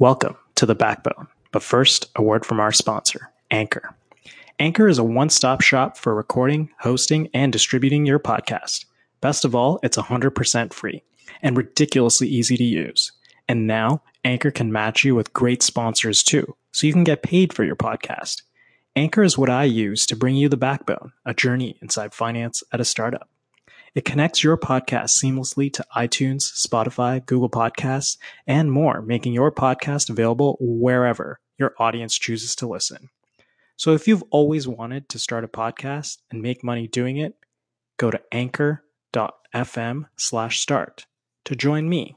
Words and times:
Welcome 0.00 0.36
to 0.54 0.64
The 0.64 0.76
Backbone. 0.76 1.26
But 1.50 1.64
first, 1.64 2.06
a 2.14 2.22
word 2.22 2.46
from 2.46 2.60
our 2.60 2.70
sponsor, 2.70 3.32
Anchor. 3.50 3.96
Anchor 4.60 4.86
is 4.86 4.98
a 4.98 5.02
one 5.02 5.28
stop 5.28 5.60
shop 5.60 5.96
for 5.96 6.14
recording, 6.14 6.70
hosting, 6.78 7.28
and 7.34 7.52
distributing 7.52 8.06
your 8.06 8.20
podcast. 8.20 8.84
Best 9.20 9.44
of 9.44 9.56
all, 9.56 9.80
it's 9.82 9.96
100% 9.96 10.72
free 10.72 11.02
and 11.42 11.56
ridiculously 11.56 12.28
easy 12.28 12.56
to 12.56 12.62
use. 12.62 13.10
And 13.48 13.66
now, 13.66 14.02
Anchor 14.24 14.52
can 14.52 14.70
match 14.70 15.02
you 15.02 15.16
with 15.16 15.32
great 15.32 15.64
sponsors 15.64 16.22
too, 16.22 16.54
so 16.70 16.86
you 16.86 16.92
can 16.92 17.02
get 17.02 17.24
paid 17.24 17.52
for 17.52 17.64
your 17.64 17.74
podcast. 17.74 18.42
Anchor 18.94 19.24
is 19.24 19.36
what 19.36 19.50
I 19.50 19.64
use 19.64 20.06
to 20.06 20.16
bring 20.16 20.36
you 20.36 20.48
The 20.48 20.56
Backbone, 20.56 21.12
a 21.24 21.34
journey 21.34 21.76
inside 21.82 22.14
finance 22.14 22.62
at 22.70 22.80
a 22.80 22.84
startup. 22.84 23.28
It 23.94 24.04
connects 24.04 24.44
your 24.44 24.56
podcast 24.56 25.10
seamlessly 25.22 25.72
to 25.72 25.86
iTunes, 25.96 26.42
Spotify, 26.66 27.24
Google 27.24 27.50
Podcasts, 27.50 28.18
and 28.46 28.70
more, 28.70 29.02
making 29.02 29.32
your 29.32 29.50
podcast 29.50 30.10
available 30.10 30.56
wherever 30.60 31.40
your 31.58 31.74
audience 31.78 32.18
chooses 32.18 32.54
to 32.56 32.68
listen. 32.68 33.10
So 33.76 33.92
if 33.94 34.08
you've 34.08 34.24
always 34.30 34.66
wanted 34.66 35.08
to 35.10 35.18
start 35.18 35.44
a 35.44 35.48
podcast 35.48 36.18
and 36.30 36.42
make 36.42 36.64
money 36.64 36.88
doing 36.88 37.16
it, 37.18 37.34
go 37.96 38.10
to 38.10 38.20
anchor.fm 38.32 40.04
slash 40.16 40.60
start 40.60 41.06
to 41.44 41.56
join 41.56 41.88
me 41.88 42.16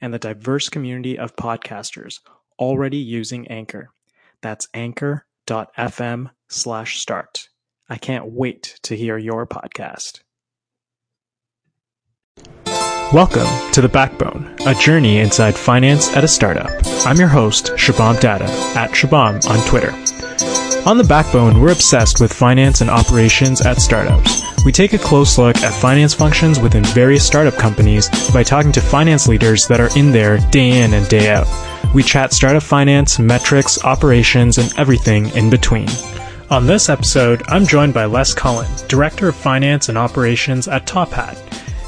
and 0.00 0.12
the 0.12 0.18
diverse 0.18 0.68
community 0.68 1.18
of 1.18 1.36
podcasters 1.36 2.20
already 2.58 2.98
using 2.98 3.46
Anchor. 3.48 3.90
That's 4.40 4.68
anchor.fm 4.74 6.30
slash 6.48 6.98
start. 7.00 7.48
I 7.88 7.96
can't 7.96 8.32
wait 8.32 8.78
to 8.82 8.96
hear 8.96 9.18
your 9.18 9.46
podcast. 9.46 10.20
Welcome 13.12 13.70
to 13.72 13.82
The 13.82 13.90
Backbone, 13.90 14.56
a 14.66 14.74
journey 14.74 15.18
inside 15.18 15.54
finance 15.54 16.16
at 16.16 16.24
a 16.24 16.28
startup. 16.28 16.70
I'm 17.04 17.18
your 17.18 17.28
host, 17.28 17.66
Shabam 17.76 18.18
Data, 18.18 18.46
at 18.74 18.92
Shabam 18.92 19.46
on 19.50 19.68
Twitter. 19.68 19.92
On 20.88 20.96
The 20.96 21.04
Backbone, 21.04 21.60
we're 21.60 21.72
obsessed 21.72 22.22
with 22.22 22.32
finance 22.32 22.80
and 22.80 22.88
operations 22.88 23.60
at 23.60 23.82
startups. 23.82 24.40
We 24.64 24.72
take 24.72 24.94
a 24.94 24.98
close 24.98 25.36
look 25.36 25.58
at 25.58 25.74
finance 25.74 26.14
functions 26.14 26.58
within 26.58 26.84
various 26.84 27.26
startup 27.26 27.58
companies 27.58 28.08
by 28.32 28.42
talking 28.42 28.72
to 28.72 28.80
finance 28.80 29.28
leaders 29.28 29.68
that 29.68 29.78
are 29.78 29.94
in 29.94 30.10
there 30.10 30.38
day 30.50 30.82
in 30.82 30.94
and 30.94 31.06
day 31.10 31.28
out. 31.28 31.46
We 31.94 32.02
chat 32.02 32.32
startup 32.32 32.62
finance, 32.62 33.18
metrics, 33.18 33.84
operations, 33.84 34.56
and 34.56 34.72
everything 34.78 35.28
in 35.36 35.50
between. 35.50 35.90
On 36.48 36.66
this 36.66 36.88
episode, 36.88 37.42
I'm 37.48 37.66
joined 37.66 37.92
by 37.92 38.06
Les 38.06 38.32
Cullen, 38.32 38.70
Director 38.88 39.28
of 39.28 39.36
Finance 39.36 39.90
and 39.90 39.98
Operations 39.98 40.66
at 40.66 40.86
Top 40.86 41.10
Hat 41.10 41.36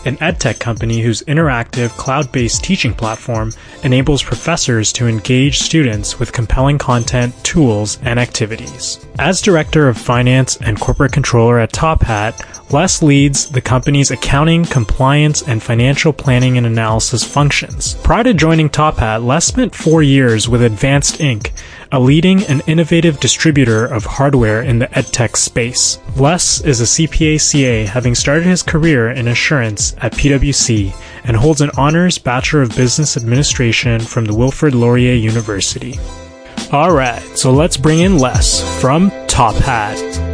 an 0.07 0.17
edtech 0.19 0.61
company 0.61 1.01
whose 1.01 1.23
interactive 1.23 1.91
cloud 1.97 2.31
based 2.33 2.63
teaching 2.63 2.95
platform 2.95 3.53
enables 3.83 4.23
professors 4.23 4.93
to 4.93 5.07
engage 5.07 5.59
students 5.59 6.19
with 6.19 6.33
compelling 6.33 6.79
content, 6.79 7.35
tools, 7.45 7.99
and 8.03 8.19
activities. 8.19 9.05
As 9.19 9.41
Director 9.41 9.89
of 9.89 9.97
Finance 9.99 10.57
and 10.59 10.79
Corporate 10.79 11.13
Controller 11.13 11.59
at 11.59 11.73
Top 11.73 12.03
Hat, 12.03 12.35
Les 12.75 13.03
leads 13.03 13.48
the 13.50 13.61
company's 13.61 14.11
accounting, 14.11 14.64
compliance, 14.64 15.42
and 15.42 15.62
financial 15.62 16.12
planning 16.12 16.58
and 16.58 16.67
analysis 16.67 17.22
functions. 17.22 17.94
Prior 18.03 18.25
to 18.25 18.34
joining 18.34 18.69
Top 18.69 18.97
Hat, 18.97 19.22
Les 19.22 19.44
spent 19.44 19.72
four 19.72 20.03
years 20.03 20.48
with 20.48 20.61
Advanced 20.61 21.20
Inc., 21.20 21.52
a 21.92 22.00
leading 22.00 22.42
and 22.47 22.62
innovative 22.67 23.20
distributor 23.20 23.84
of 23.86 24.05
hardware 24.05 24.61
in 24.61 24.80
the 24.80 24.89
edtech 24.89 25.36
space. 25.36 26.00
Les 26.17 26.62
is 26.62 26.80
a 26.80 26.84
CPA 26.84 27.41
CA, 27.41 27.84
having 27.84 28.17
started 28.17 28.45
his 28.45 28.64
career 28.64 29.08
in 29.08 29.28
assurance 29.28 29.95
at 29.98 30.11
PwC 30.14 30.92
and 31.22 31.36
holds 31.36 31.61
an 31.61 31.70
honors 31.77 32.19
Bachelor 32.19 32.62
of 32.62 32.75
Business 32.75 33.17
Administration 33.17 34.00
from 34.00 34.25
the 34.25 34.34
Wilfrid 34.34 34.75
Laurier 34.75 35.14
University. 35.14 35.97
Alright, 36.72 37.22
so 37.39 37.52
let's 37.52 37.77
bring 37.77 38.00
in 38.00 38.19
Les 38.19 38.80
from 38.80 39.12
Top 39.28 39.55
Hat. 39.55 40.34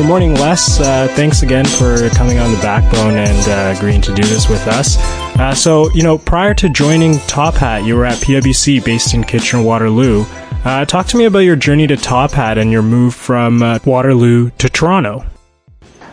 Good 0.00 0.08
morning, 0.08 0.32
Les. 0.32 0.80
Uh, 0.80 1.08
thanks 1.08 1.42
again 1.42 1.66
for 1.66 2.08
coming 2.16 2.38
on 2.38 2.50
the 2.50 2.56
backbone 2.62 3.16
and 3.16 3.48
uh, 3.50 3.78
agreeing 3.78 4.00
to 4.00 4.14
do 4.14 4.22
this 4.22 4.48
with 4.48 4.66
us. 4.66 4.96
Uh, 5.38 5.54
so, 5.54 5.92
you 5.92 6.02
know, 6.02 6.16
prior 6.16 6.54
to 6.54 6.70
joining 6.70 7.18
Top 7.26 7.52
Hat, 7.52 7.84
you 7.84 7.96
were 7.96 8.06
at 8.06 8.16
PwC 8.16 8.82
based 8.82 9.12
in 9.12 9.22
Kitchener 9.22 9.62
Waterloo. 9.62 10.24
Uh, 10.64 10.86
talk 10.86 11.06
to 11.08 11.18
me 11.18 11.26
about 11.26 11.40
your 11.40 11.54
journey 11.54 11.86
to 11.86 11.98
Top 11.98 12.30
Hat 12.30 12.56
and 12.56 12.72
your 12.72 12.80
move 12.80 13.14
from 13.14 13.62
uh, 13.62 13.78
Waterloo 13.84 14.48
to 14.56 14.70
Toronto. 14.70 15.22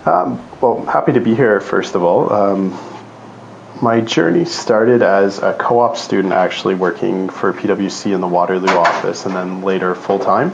Um, 0.06 0.46
well, 0.59 0.86
happy 0.86 1.14
to 1.14 1.22
be 1.22 1.34
here, 1.34 1.62
first 1.62 1.96
of 1.96 2.03
all. 2.03 2.34
Um, 2.34 2.78
my 3.81 4.02
journey 4.02 4.44
started 4.44 5.02
as 5.02 5.40
a 5.40 5.53
co 5.53 5.80
op 5.80 5.96
student, 5.96 6.34
actually 6.34 6.76
working 6.76 7.30
for 7.30 7.53
PwC 7.53 8.14
in 8.14 8.20
the 8.20 8.28
Waterloo 8.28 8.68
office, 8.68 9.26
and 9.26 9.34
then 9.34 9.62
later 9.62 9.96
full 9.96 10.20
time. 10.20 10.52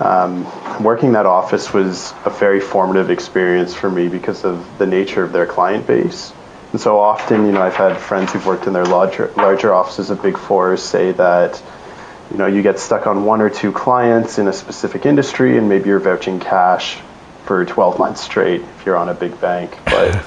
Um, 0.00 0.44
working 0.82 1.12
that 1.12 1.26
office 1.26 1.72
was 1.72 2.14
a 2.24 2.30
very 2.30 2.60
formative 2.60 3.10
experience 3.10 3.74
for 3.74 3.90
me 3.90 4.08
because 4.08 4.44
of 4.44 4.78
the 4.78 4.86
nature 4.86 5.24
of 5.24 5.32
their 5.32 5.46
client 5.46 5.86
base. 5.86 6.32
And 6.70 6.80
so 6.80 7.00
often, 7.00 7.46
you 7.46 7.52
know, 7.52 7.62
I've 7.62 7.74
had 7.74 7.96
friends 7.96 8.32
who've 8.32 8.46
worked 8.46 8.66
in 8.66 8.72
their 8.72 8.84
larger, 8.84 9.32
larger 9.36 9.74
offices 9.74 10.10
of 10.10 10.22
Big 10.22 10.38
Four 10.38 10.76
say 10.76 11.12
that, 11.12 11.60
you 12.30 12.36
know, 12.36 12.46
you 12.46 12.62
get 12.62 12.78
stuck 12.78 13.06
on 13.06 13.24
one 13.24 13.40
or 13.40 13.50
two 13.50 13.72
clients 13.72 14.38
in 14.38 14.46
a 14.46 14.52
specific 14.52 15.04
industry 15.04 15.56
and 15.56 15.68
maybe 15.68 15.88
you're 15.88 15.98
vouching 15.98 16.38
cash 16.38 16.98
for 17.44 17.64
12 17.64 17.98
months 17.98 18.20
straight 18.20 18.60
if 18.60 18.86
you're 18.86 18.96
on 18.96 19.08
a 19.08 19.14
big 19.14 19.40
bank. 19.40 19.76
But 19.86 20.24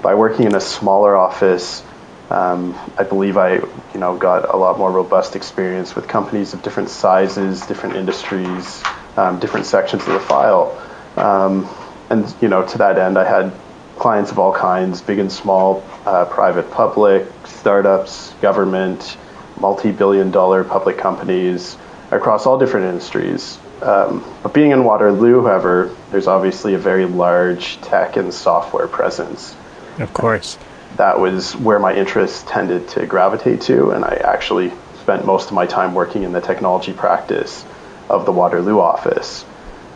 by 0.00 0.14
working 0.14 0.46
in 0.46 0.54
a 0.54 0.60
smaller 0.60 1.14
office, 1.14 1.82
um, 2.30 2.78
I 2.96 3.02
believe 3.02 3.36
I, 3.36 3.56
you 3.56 4.00
know, 4.00 4.16
got 4.16 4.54
a 4.54 4.56
lot 4.56 4.78
more 4.78 4.90
robust 4.90 5.36
experience 5.36 5.94
with 5.94 6.08
companies 6.08 6.54
of 6.54 6.62
different 6.62 6.88
sizes, 6.88 7.66
different 7.66 7.96
industries, 7.96 8.82
um, 9.16 9.38
different 9.38 9.66
sections 9.66 10.06
of 10.06 10.14
the 10.14 10.20
file. 10.20 10.76
Um, 11.16 11.68
and 12.10 12.34
you 12.40 12.48
know, 12.48 12.66
to 12.66 12.78
that 12.78 12.98
end, 12.98 13.18
I 13.18 13.24
had 13.24 13.52
clients 13.96 14.30
of 14.30 14.38
all 14.38 14.52
kinds, 14.52 15.02
big 15.02 15.18
and 15.18 15.30
small, 15.30 15.84
uh, 16.06 16.24
private, 16.24 16.70
public, 16.70 17.26
startups, 17.44 18.32
government, 18.40 19.16
multi-billion-dollar 19.58 20.64
public 20.64 20.96
companies 20.96 21.76
across 22.10 22.46
all 22.46 22.58
different 22.58 22.86
industries. 22.86 23.58
Um, 23.82 24.24
but 24.42 24.54
being 24.54 24.70
in 24.70 24.84
Waterloo, 24.84 25.42
however, 25.42 25.94
there's 26.10 26.26
obviously 26.26 26.74
a 26.74 26.78
very 26.78 27.04
large 27.04 27.80
tech 27.82 28.16
and 28.16 28.32
software 28.32 28.88
presence. 28.88 29.54
Of 29.98 30.12
course. 30.12 30.58
That 30.96 31.20
was 31.20 31.54
where 31.56 31.78
my 31.78 31.94
interest 31.94 32.46
tended 32.46 32.88
to 32.88 33.06
gravitate 33.06 33.60
to, 33.62 33.90
and 33.90 34.04
I 34.04 34.14
actually 34.24 34.72
spent 35.00 35.24
most 35.24 35.48
of 35.48 35.52
my 35.52 35.66
time 35.66 35.94
working 35.94 36.22
in 36.22 36.32
the 36.32 36.40
technology 36.40 36.92
practice 36.92 37.64
of 38.10 38.26
the 38.26 38.32
Waterloo 38.32 38.78
office. 38.80 39.44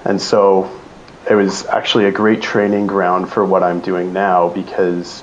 And 0.05 0.21
so 0.21 0.71
it 1.29 1.35
was 1.35 1.67
actually 1.67 2.05
a 2.05 2.13
great 2.13 2.43
training 2.43 2.87
ground 2.87 3.31
for 3.31 3.45
what 3.45 3.63
I'm 3.63 3.81
doing 3.81 4.13
now 4.13 4.49
because 4.49 5.23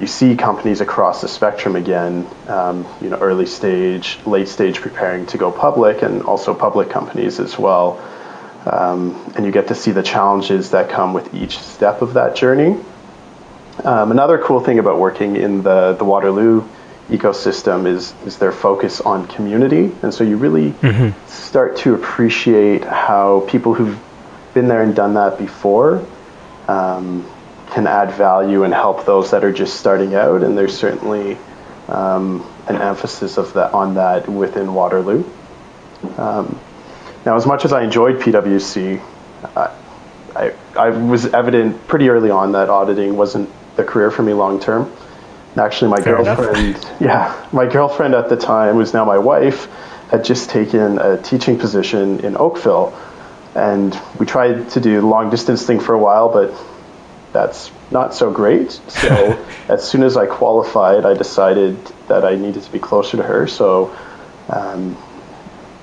you 0.00 0.06
see 0.06 0.36
companies 0.36 0.80
across 0.80 1.20
the 1.20 1.28
spectrum 1.28 1.76
again, 1.76 2.26
um, 2.48 2.86
you 3.02 3.10
know, 3.10 3.18
early 3.18 3.46
stage, 3.46 4.18
late 4.24 4.48
stage 4.48 4.80
preparing 4.80 5.26
to 5.26 5.38
go 5.38 5.52
public, 5.52 6.02
and 6.02 6.22
also 6.22 6.54
public 6.54 6.88
companies 6.88 7.38
as 7.38 7.58
well. 7.58 7.98
Um, 8.64 9.32
and 9.36 9.44
you 9.44 9.52
get 9.52 9.68
to 9.68 9.74
see 9.74 9.90
the 9.90 10.02
challenges 10.02 10.70
that 10.70 10.88
come 10.90 11.12
with 11.12 11.34
each 11.34 11.58
step 11.58 12.02
of 12.02 12.14
that 12.14 12.34
journey. 12.36 12.78
Um, 13.84 14.10
another 14.10 14.38
cool 14.38 14.60
thing 14.60 14.78
about 14.78 14.98
working 14.98 15.36
in 15.36 15.62
the, 15.62 15.94
the 15.98 16.04
Waterloo 16.04 16.64
ecosystem 17.10 17.86
is 17.86 18.14
is 18.24 18.38
their 18.38 18.52
focus 18.52 19.00
on 19.00 19.26
community, 19.26 19.92
and 20.02 20.12
so 20.12 20.24
you 20.24 20.36
really 20.36 20.70
mm-hmm. 20.70 21.28
start 21.28 21.76
to 21.78 21.94
appreciate 21.94 22.84
how 22.84 23.40
people 23.48 23.74
who've 23.74 23.98
been 24.54 24.68
there 24.68 24.82
and 24.82 24.94
done 24.94 25.14
that 25.14 25.38
before 25.38 26.04
um, 26.68 27.28
can 27.70 27.86
add 27.86 28.12
value 28.12 28.64
and 28.64 28.74
help 28.74 29.04
those 29.06 29.30
that 29.30 29.44
are 29.44 29.52
just 29.52 29.78
starting 29.78 30.14
out. 30.14 30.42
And 30.42 30.56
there's 30.56 30.76
certainly 30.76 31.36
um, 31.88 32.46
an 32.68 32.76
emphasis 32.76 33.38
of 33.38 33.52
that 33.54 33.72
on 33.74 33.94
that 33.94 34.28
within 34.28 34.74
Waterloo. 34.74 35.24
Um, 36.16 36.58
now, 37.24 37.36
as 37.36 37.46
much 37.46 37.64
as 37.64 37.72
I 37.72 37.82
enjoyed 37.82 38.16
PwC, 38.16 39.02
I, 39.56 39.76
I, 40.34 40.52
I 40.78 40.88
was 40.90 41.26
evident 41.26 41.86
pretty 41.86 42.08
early 42.08 42.30
on 42.30 42.52
that 42.52 42.70
auditing 42.70 43.16
wasn't 43.16 43.50
the 43.76 43.84
career 43.84 44.10
for 44.10 44.22
me 44.22 44.32
long 44.32 44.60
term. 44.60 44.90
Actually, 45.56 45.90
my 45.90 46.00
Fair 46.00 46.22
girlfriend, 46.22 46.76
enough. 46.76 46.96
yeah, 47.00 47.48
my 47.52 47.66
girlfriend 47.66 48.14
at 48.14 48.28
the 48.28 48.36
time, 48.36 48.76
who's 48.76 48.94
now 48.94 49.04
my 49.04 49.18
wife, 49.18 49.66
had 50.10 50.24
just 50.24 50.50
taken 50.50 50.98
a 50.98 51.20
teaching 51.20 51.58
position 51.58 52.20
in 52.20 52.36
Oakville, 52.36 52.96
and 53.54 53.98
we 54.18 54.26
tried 54.26 54.70
to 54.70 54.80
do 54.80 55.00
the 55.00 55.06
long 55.06 55.30
distance 55.30 55.66
thing 55.66 55.80
for 55.80 55.94
a 55.94 55.98
while, 55.98 56.28
but 56.28 56.54
that's 57.32 57.70
not 57.90 58.14
so 58.14 58.30
great. 58.30 58.70
So 58.88 59.44
as 59.68 59.88
soon 59.88 60.02
as 60.02 60.16
I 60.16 60.26
qualified, 60.26 61.04
I 61.04 61.14
decided 61.14 61.84
that 62.08 62.24
I 62.24 62.36
needed 62.36 62.62
to 62.62 62.72
be 62.72 62.78
closer 62.78 63.16
to 63.16 63.22
her. 63.22 63.46
So, 63.46 63.96
um, 64.48 64.96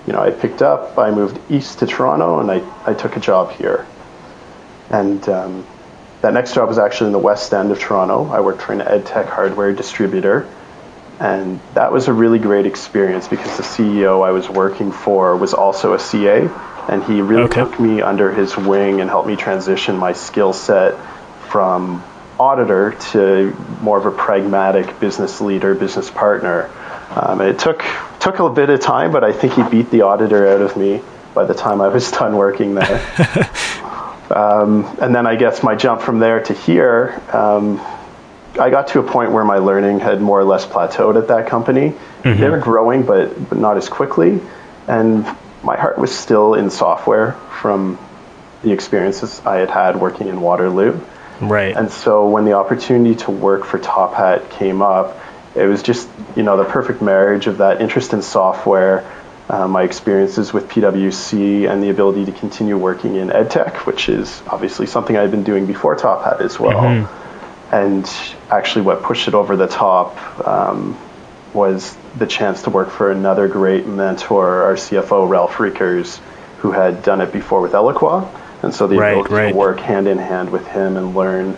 you 0.06 0.14
know, 0.14 0.22
I 0.22 0.31
picked 0.31 0.62
up, 0.62 0.98
I 0.98 1.12
moved 1.12 1.40
east 1.52 1.80
to 1.80 1.88
Toronto, 1.88 2.40
and 2.40 2.50
I, 2.50 2.62
I 2.86 2.94
took 2.94 3.18
a 3.18 3.19
job 3.19 3.52
here. 3.52 3.86
And 4.90 5.28
um, 5.28 5.68
that 6.28 6.34
next 6.34 6.54
job 6.54 6.68
was 6.68 6.78
actually 6.78 7.08
in 7.08 7.14
the 7.14 7.20
west 7.20 7.54
end 7.54 7.72
of 7.72 7.80
Toronto. 7.80 8.30
I 8.30 8.42
worked 8.42 8.62
for 8.62 8.74
an 8.74 8.82
ed 8.82 9.06
tech 9.06 9.28
hardware 9.28 9.72
distributor. 9.72 10.46
And 11.22 11.62
that 11.74 11.94
was 11.94 12.10
a 12.10 12.14
really 12.14 12.38
great 12.38 12.66
experience 12.66 13.30
because 13.30 13.56
the 13.56 13.64
CEO 13.64 14.28
I 14.28 14.32
was 14.32 14.50
working 14.50 14.92
for 14.92 15.38
was 15.38 15.54
also 15.54 15.94
a 15.94 16.00
CA. 16.00 16.50
And 16.90 17.02
he 17.02 17.22
really 17.22 17.44
okay. 17.44 17.62
took 17.62 17.80
me 17.80 18.02
under 18.02 18.30
his 18.30 18.58
wing 18.58 19.00
and 19.00 19.10
helped 19.10 19.30
me 19.30 19.38
transition 19.38 19.96
my 19.96 20.12
skill 20.12 20.52
set 20.52 21.00
from 21.48 22.04
auditor 22.38 22.98
to 23.12 23.56
more 23.80 23.98
of 23.98 24.06
a 24.06 24.12
pragmatic 24.12 25.00
business 25.00 25.40
leader, 25.40 25.76
business 25.76 26.12
partner. 26.12 26.70
Um, 27.10 27.40
it 27.40 27.58
took 27.58 27.86
took 28.20 28.40
a 28.40 28.50
bit 28.50 28.70
of 28.70 28.82
time, 28.82 29.14
but 29.14 29.24
I 29.24 29.32
think 29.32 29.54
he 29.54 29.64
beat 29.64 29.92
the 29.92 30.02
auditor 30.02 30.46
out 30.46 30.60
of 30.60 30.76
me 30.76 31.02
by 31.34 31.46
the 31.46 31.54
time 31.54 31.80
I 31.80 31.88
was 31.88 32.12
done 32.20 32.36
working 32.36 32.76
there. 32.76 33.02
um, 34.32 34.86
and 35.02 35.14
then 35.14 35.26
I 35.28 35.36
guess 35.36 35.64
my 35.64 35.76
jump 35.76 36.02
from 36.02 36.20
there 36.20 36.42
to 36.44 36.54
here, 36.54 37.22
um, 37.34 37.80
I 38.60 38.70
got 38.70 38.90
to 38.90 39.00
a 39.00 39.04
point 39.04 39.32
where 39.32 39.44
my 39.44 39.58
learning 39.58 40.00
had 40.00 40.22
more 40.22 40.40
or 40.40 40.44
less 40.44 40.66
plateaued 40.66 41.22
at 41.22 41.28
that 41.28 41.48
company. 41.48 41.94
Mm-hmm. 42.24 42.42
They 42.42 42.50
were 42.50 42.60
growing, 42.60 43.04
but 43.04 43.50
but 43.50 43.58
not 43.58 43.78
as 43.78 43.90
quickly, 43.90 44.42
and 44.88 45.26
my 45.64 45.78
heart 45.78 45.98
was 45.98 46.16
still 46.16 46.54
in 46.54 46.70
software 46.70 47.34
from 47.62 48.00
the 48.64 48.72
experiences 48.72 49.42
I 49.46 49.58
had 49.58 49.70
had 49.70 50.00
working 50.00 50.28
in 50.28 50.42
Waterloo. 50.42 51.00
Right. 51.40 51.76
And 51.76 51.92
so 51.92 52.28
when 52.30 52.46
the 52.46 52.54
opportunity 52.54 53.16
to 53.16 53.32
work 53.32 53.66
for 53.66 53.78
Top 53.78 54.16
Hat 54.16 54.50
came 54.50 54.82
up, 54.82 55.18
it 55.56 55.66
was 55.66 55.84
just 55.84 56.10
you 56.36 56.44
know 56.44 56.58
the 56.58 56.66
perfect 56.66 57.02
marriage 57.02 57.48
of 57.48 57.60
that 57.60 57.82
interest 57.82 58.14
in 58.14 58.22
software, 58.22 59.06
uh, 59.50 59.68
my 59.68 59.84
experiences 59.84 60.52
with 60.54 60.68
PwC, 60.68 61.70
and 61.70 61.82
the 61.82 61.90
ability 61.90 62.26
to 62.26 62.32
continue 62.32 62.78
working 62.78 63.16
in 63.16 63.30
edtech, 63.30 63.86
which 63.86 64.10
is 64.10 64.42
obviously 64.48 64.88
something 64.88 65.16
I've 65.16 65.32
been 65.32 65.44
doing 65.44 65.66
before 65.66 65.96
Top 65.96 66.24
Hat 66.24 66.42
as 66.42 66.60
well. 66.60 66.82
Mm-hmm. 66.82 67.74
And 67.74 68.06
actually, 68.50 68.84
what 68.84 69.04
pushed 69.04 69.28
it 69.28 69.34
over 69.34 69.56
the 69.56 69.68
top 69.68 70.48
um, 70.48 70.98
was 71.54 71.98
the 72.18 72.28
chance 72.28 72.64
to 72.64 72.70
work 72.70 72.90
for 72.90 73.12
another 73.12 73.48
great 73.48 73.86
mentor, 73.86 74.64
our 74.64 74.76
CFO 74.76 75.28
Ralph 75.28 75.60
Riekers, 75.60 76.20
who 76.60 76.72
had 76.72 77.04
done 77.04 77.22
it 77.22 77.32
before 77.32 77.62
with 77.62 77.74
Eloqua 77.74 78.30
and 78.64 78.74
so 78.74 78.88
the 78.88 78.98
right, 78.98 79.12
ability 79.12 79.34
right. 79.34 79.52
to 79.52 79.58
work 79.58 79.80
hand 79.80 80.08
in 80.08 80.18
hand 80.18 80.50
with 80.50 80.66
him 80.68 80.98
and 80.98 81.16
learn, 81.16 81.58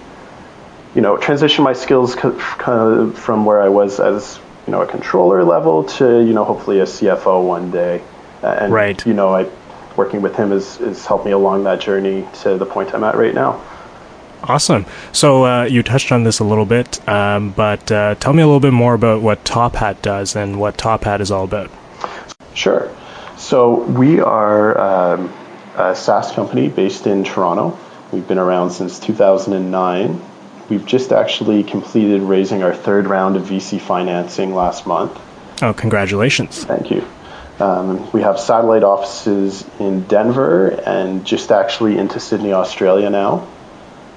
you 0.95 1.01
know, 1.01 1.18
transition 1.18 1.63
my 1.63 1.74
skills 1.74 2.15
kind 2.15 2.35
of 2.39 3.18
from 3.18 3.45
where 3.45 3.62
I 3.62 3.69
was 3.69 4.00
as 4.00 4.39
you 4.69 4.71
know 4.71 4.83
a 4.83 4.88
controller 4.88 5.44
level 5.44 5.83
to 5.83 6.24
you 6.24 6.31
know 6.31 6.44
hopefully 6.44 6.80
a 6.80 6.83
CFO 6.83 7.44
one 7.44 7.71
day, 7.71 8.04
and 8.44 8.71
right. 8.71 9.04
you 9.04 9.16
know 9.16 9.33
I 9.33 9.50
working 9.98 10.21
with 10.21 10.36
him 10.36 10.51
has, 10.51 10.77
has 10.77 11.07
helped 11.07 11.25
me 11.25 11.31
along 11.31 11.63
that 11.63 11.81
journey 11.81 12.27
to 12.42 12.56
the 12.56 12.68
point 12.68 12.94
I'm 12.94 13.04
at 13.04 13.16
right 13.16 13.33
now. 13.33 13.66
Awesome. 14.44 14.86
So 15.12 15.44
uh, 15.44 15.63
you 15.63 15.81
touched 15.81 16.12
on 16.12 16.24
this 16.24 16.38
a 16.38 16.44
little 16.44 16.68
bit, 16.68 17.06
um, 17.10 17.50
but 17.50 17.92
uh, 17.92 18.13
tell 18.19 18.31
me 18.31 18.44
a 18.44 18.45
little 18.45 18.60
bit 18.60 18.71
more 18.71 18.94
about 18.94 19.24
what 19.24 19.44
Top 19.44 19.74
Hat 19.74 20.04
does 20.04 20.36
and 20.36 20.60
what 20.60 20.77
Top 20.77 21.04
Hat 21.04 21.19
is 21.19 21.31
all 21.31 21.45
about. 21.45 21.71
Sure. 22.54 22.95
So 23.38 23.81
we 23.86 24.19
are 24.19 24.80
um, 24.80 25.33
a 25.77 25.95
SaaS 25.95 26.31
company 26.31 26.69
based 26.69 27.07
in 27.07 27.24
Toronto. 27.24 27.75
We've 28.12 28.27
been 28.27 28.38
around 28.38 28.69
since 28.69 29.00
2009. 29.00 30.21
We've 30.69 30.86
just 30.86 31.12
actually 31.12 31.63
completed 31.63 32.21
raising 32.21 32.63
our 32.63 32.74
third 32.74 33.07
round 33.07 33.36
of 33.36 33.44
VC 33.44 33.81
financing 33.81 34.54
last 34.54 34.86
month. 34.86 35.19
Oh, 35.62 35.74
congratulations. 35.74 36.63
Thank 36.63 36.92
you. 36.92 37.06
Um, 37.60 38.10
we 38.12 38.21
have 38.21 38.39
satellite 38.39 38.83
offices 38.83 39.66
in 39.80 40.04
Denver 40.04 40.69
and 40.69 41.25
just 41.25 41.51
actually 41.51 41.98
into 41.98 42.19
Sydney, 42.19 42.54
Australia 42.54 43.10
now. 43.10 43.48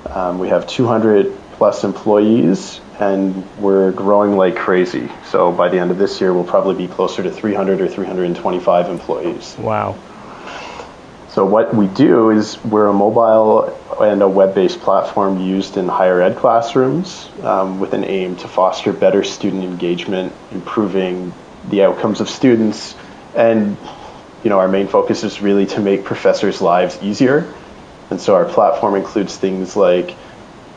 Um, 0.06 0.38
we 0.38 0.48
have 0.48 0.66
200 0.66 1.36
plus 1.52 1.84
employees 1.84 2.80
and 3.00 3.44
we're 3.58 3.90
growing 3.90 4.36
like 4.36 4.56
crazy. 4.56 5.10
So 5.26 5.50
by 5.50 5.70
the 5.70 5.78
end 5.78 5.90
of 5.90 5.98
this 5.98 6.20
year, 6.20 6.32
we'll 6.32 6.44
probably 6.44 6.74
be 6.74 6.92
closer 6.92 7.22
to 7.22 7.30
300 7.30 7.80
or 7.80 7.88
325 7.88 8.88
employees. 8.88 9.56
Wow. 9.58 9.98
So 11.32 11.46
what 11.46 11.74
we 11.74 11.86
do 11.86 12.28
is 12.28 12.62
we're 12.62 12.88
a 12.88 12.92
mobile 12.92 13.74
and 13.98 14.20
a 14.20 14.28
web-based 14.28 14.80
platform 14.80 15.40
used 15.40 15.78
in 15.78 15.88
higher 15.88 16.20
ed 16.20 16.36
classrooms 16.36 17.26
um, 17.42 17.80
with 17.80 17.94
an 17.94 18.04
aim 18.04 18.36
to 18.36 18.48
foster 18.48 18.92
better 18.92 19.24
student 19.24 19.64
engagement, 19.64 20.34
improving 20.50 21.32
the 21.70 21.84
outcomes 21.84 22.20
of 22.20 22.28
students, 22.28 22.94
and 23.34 23.78
you 24.44 24.50
know 24.50 24.58
our 24.58 24.68
main 24.68 24.88
focus 24.88 25.24
is 25.24 25.40
really 25.40 25.64
to 25.64 25.80
make 25.80 26.04
professors' 26.04 26.60
lives 26.60 26.98
easier. 27.02 27.50
And 28.10 28.20
so 28.20 28.34
our 28.34 28.44
platform 28.44 28.94
includes 28.94 29.34
things 29.34 29.74
like 29.74 30.14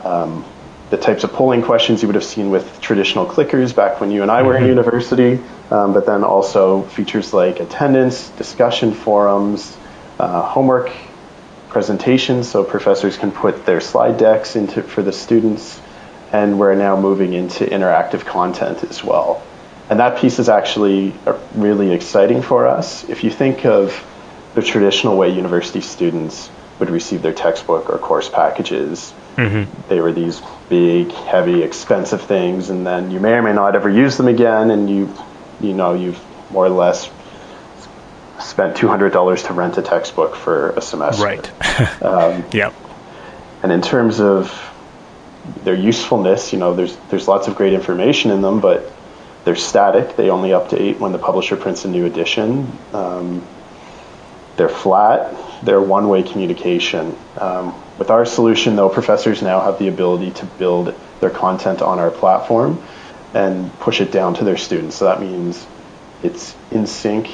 um, 0.04 0.42
the 0.88 0.96
types 0.96 1.22
of 1.22 1.34
polling 1.34 1.60
questions 1.60 2.00
you 2.00 2.08
would 2.08 2.14
have 2.14 2.24
seen 2.24 2.48
with 2.48 2.80
traditional 2.80 3.26
clickers 3.26 3.76
back 3.76 4.00
when 4.00 4.10
you 4.10 4.22
and 4.22 4.30
I 4.30 4.40
were 4.40 4.56
in 4.56 4.62
mm-hmm. 4.62 4.70
university, 4.70 5.38
um, 5.70 5.92
but 5.92 6.06
then 6.06 6.24
also 6.24 6.84
features 6.84 7.34
like 7.34 7.60
attendance, 7.60 8.30
discussion 8.30 8.94
forums 8.94 9.76
uh, 10.18 10.42
homework 10.42 10.90
presentations 11.68 12.48
so 12.48 12.64
professors 12.64 13.18
can 13.18 13.30
put 13.30 13.66
their 13.66 13.80
slide 13.80 14.16
decks 14.16 14.56
into 14.56 14.82
for 14.82 15.02
the 15.02 15.12
students 15.12 15.80
and 16.32 16.58
we're 16.58 16.74
now 16.74 16.98
moving 16.98 17.34
into 17.34 17.64
interactive 17.64 18.24
content 18.24 18.82
as 18.84 19.04
well 19.04 19.42
and 19.90 20.00
that 20.00 20.18
piece 20.18 20.38
is 20.38 20.48
actually 20.48 21.14
uh, 21.26 21.38
really 21.54 21.92
exciting 21.92 22.40
for 22.40 22.66
us 22.66 23.08
if 23.08 23.24
you 23.24 23.30
think 23.30 23.66
of 23.66 24.04
the 24.54 24.62
traditional 24.62 25.16
way 25.16 25.28
university 25.28 25.80
students 25.80 26.50
would 26.78 26.88
receive 26.88 27.20
their 27.22 27.34
textbook 27.34 27.90
or 27.90 27.98
course 27.98 28.28
packages 28.28 29.12
mm-hmm. 29.34 29.70
they 29.88 30.00
were 30.00 30.12
these 30.12 30.40
big 30.68 31.10
heavy 31.12 31.62
expensive 31.62 32.22
things 32.22 32.70
and 32.70 32.86
then 32.86 33.10
you 33.10 33.20
may 33.20 33.32
or 33.32 33.42
may 33.42 33.52
not 33.52 33.76
ever 33.76 33.90
use 33.90 34.16
them 34.16 34.28
again 34.28 34.70
and 34.70 34.88
you 34.88 35.12
you 35.60 35.74
know 35.74 35.94
you've 35.94 36.22
more 36.50 36.64
or 36.64 36.70
less 36.70 37.10
spent 38.46 38.76
two 38.76 38.88
hundred 38.88 39.12
dollars 39.12 39.42
to 39.44 39.52
rent 39.52 39.76
a 39.76 39.82
textbook 39.82 40.36
for 40.36 40.70
a 40.70 40.80
semester. 40.80 41.24
Right. 41.24 42.02
um, 42.02 42.44
yep. 42.52 42.72
And 43.62 43.72
in 43.72 43.82
terms 43.82 44.20
of 44.20 44.52
their 45.64 45.74
usefulness, 45.74 46.52
you 46.52 46.58
know, 46.58 46.74
there's 46.74 46.96
there's 47.10 47.28
lots 47.28 47.48
of 47.48 47.56
great 47.56 47.72
information 47.72 48.30
in 48.30 48.42
them, 48.42 48.60
but 48.60 48.92
they're 49.44 49.56
static. 49.56 50.16
They 50.16 50.30
only 50.30 50.50
update 50.50 50.98
when 50.98 51.12
the 51.12 51.18
publisher 51.18 51.56
prints 51.56 51.84
a 51.84 51.88
new 51.88 52.06
edition. 52.06 52.70
Um, 52.92 53.46
they're 54.56 54.68
flat. 54.68 55.34
They're 55.62 55.80
one-way 55.80 56.22
communication. 56.22 57.16
Um, 57.38 57.74
with 57.98 58.10
our 58.10 58.24
solution, 58.24 58.76
though, 58.76 58.88
professors 58.88 59.42
now 59.42 59.60
have 59.60 59.78
the 59.78 59.88
ability 59.88 60.32
to 60.32 60.46
build 60.46 60.94
their 61.20 61.30
content 61.30 61.82
on 61.82 61.98
our 61.98 62.10
platform 62.10 62.82
and 63.34 63.72
push 63.80 64.00
it 64.00 64.12
down 64.12 64.34
to 64.34 64.44
their 64.44 64.56
students. 64.56 64.96
So 64.96 65.06
that 65.06 65.20
means 65.20 65.66
it's 66.22 66.56
in 66.70 66.86
sync 66.86 67.28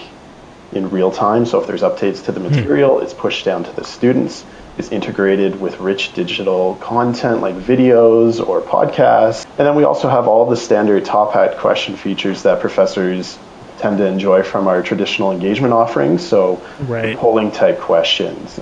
in 0.73 0.91
real 0.91 1.11
time. 1.11 1.47
So 1.47 1.61
if 1.61 1.67
there's 1.67 1.83
updates 1.83 2.25
to 2.25 2.33
the 2.33 2.41
hmm. 2.41 2.51
material, 2.51 3.01
it's 3.01 3.15
pushed 3.15 3.45
down 3.45 3.65
to 3.65 3.73
the 3.73 3.85
students. 3.85 4.45
It's 4.79 4.91
integrated 4.91 5.61
with 5.61 5.79
rich 5.81 6.15
digital 6.15 6.77
content 6.77 7.43
like 7.43 7.55
videos 7.57 8.47
or 8.47 8.63
podcasts. 8.63 9.45
And 9.59 9.67
then 9.67 9.75
we 9.75 9.85
also 9.85 10.09
have 10.09 10.27
all 10.27 10.49
the 10.49 10.57
standard 10.57 11.05
Top 11.05 11.35
Hat 11.35 11.59
question 11.59 11.97
features 11.97 12.45
that 12.45 12.61
professors 12.61 13.39
tend 13.79 13.99
to 13.99 14.07
enjoy 14.07 14.43
from 14.43 14.69
our 14.69 14.83
traditional 14.83 15.31
engagement 15.33 15.75
offerings. 15.75 16.27
So 16.27 16.63
right. 16.81 17.17
polling 17.19 17.51
type 17.51 17.81
questions. 17.81 18.59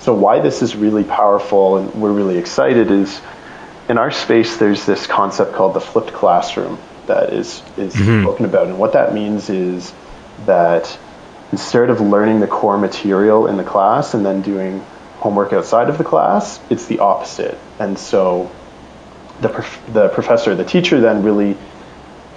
So 0.00 0.14
why 0.14 0.40
this 0.40 0.62
is 0.62 0.76
really 0.76 1.04
powerful 1.04 1.78
and 1.78 1.94
we're 1.94 2.12
really 2.12 2.36
excited 2.36 2.90
is 2.90 3.20
in 3.88 3.96
our 3.96 4.10
space 4.10 4.58
there's 4.58 4.84
this 4.84 5.06
concept 5.06 5.54
called 5.54 5.74
the 5.74 5.80
flipped 5.80 6.12
classroom 6.12 6.78
that 7.06 7.32
is 7.32 7.62
is 7.76 7.94
mm-hmm. 7.94 8.22
spoken 8.22 8.44
about. 8.44 8.66
And 8.66 8.78
what 8.78 8.92
that 8.92 9.14
means 9.14 9.48
is 9.48 9.92
that 10.44 10.98
instead 11.52 11.90
of 11.90 12.00
learning 12.00 12.40
the 12.40 12.46
core 12.46 12.78
material 12.78 13.46
in 13.46 13.56
the 13.56 13.64
class 13.64 14.14
and 14.14 14.24
then 14.24 14.42
doing 14.42 14.84
homework 15.18 15.52
outside 15.52 15.88
of 15.88 15.98
the 15.98 16.04
class, 16.04 16.60
it's 16.70 16.86
the 16.86 16.98
opposite. 17.00 17.58
And 17.78 17.98
so 17.98 18.50
the, 19.40 19.48
prof- 19.48 19.80
the 19.92 20.08
professor, 20.08 20.54
the 20.54 20.64
teacher 20.64 21.00
then 21.00 21.22
really 21.22 21.56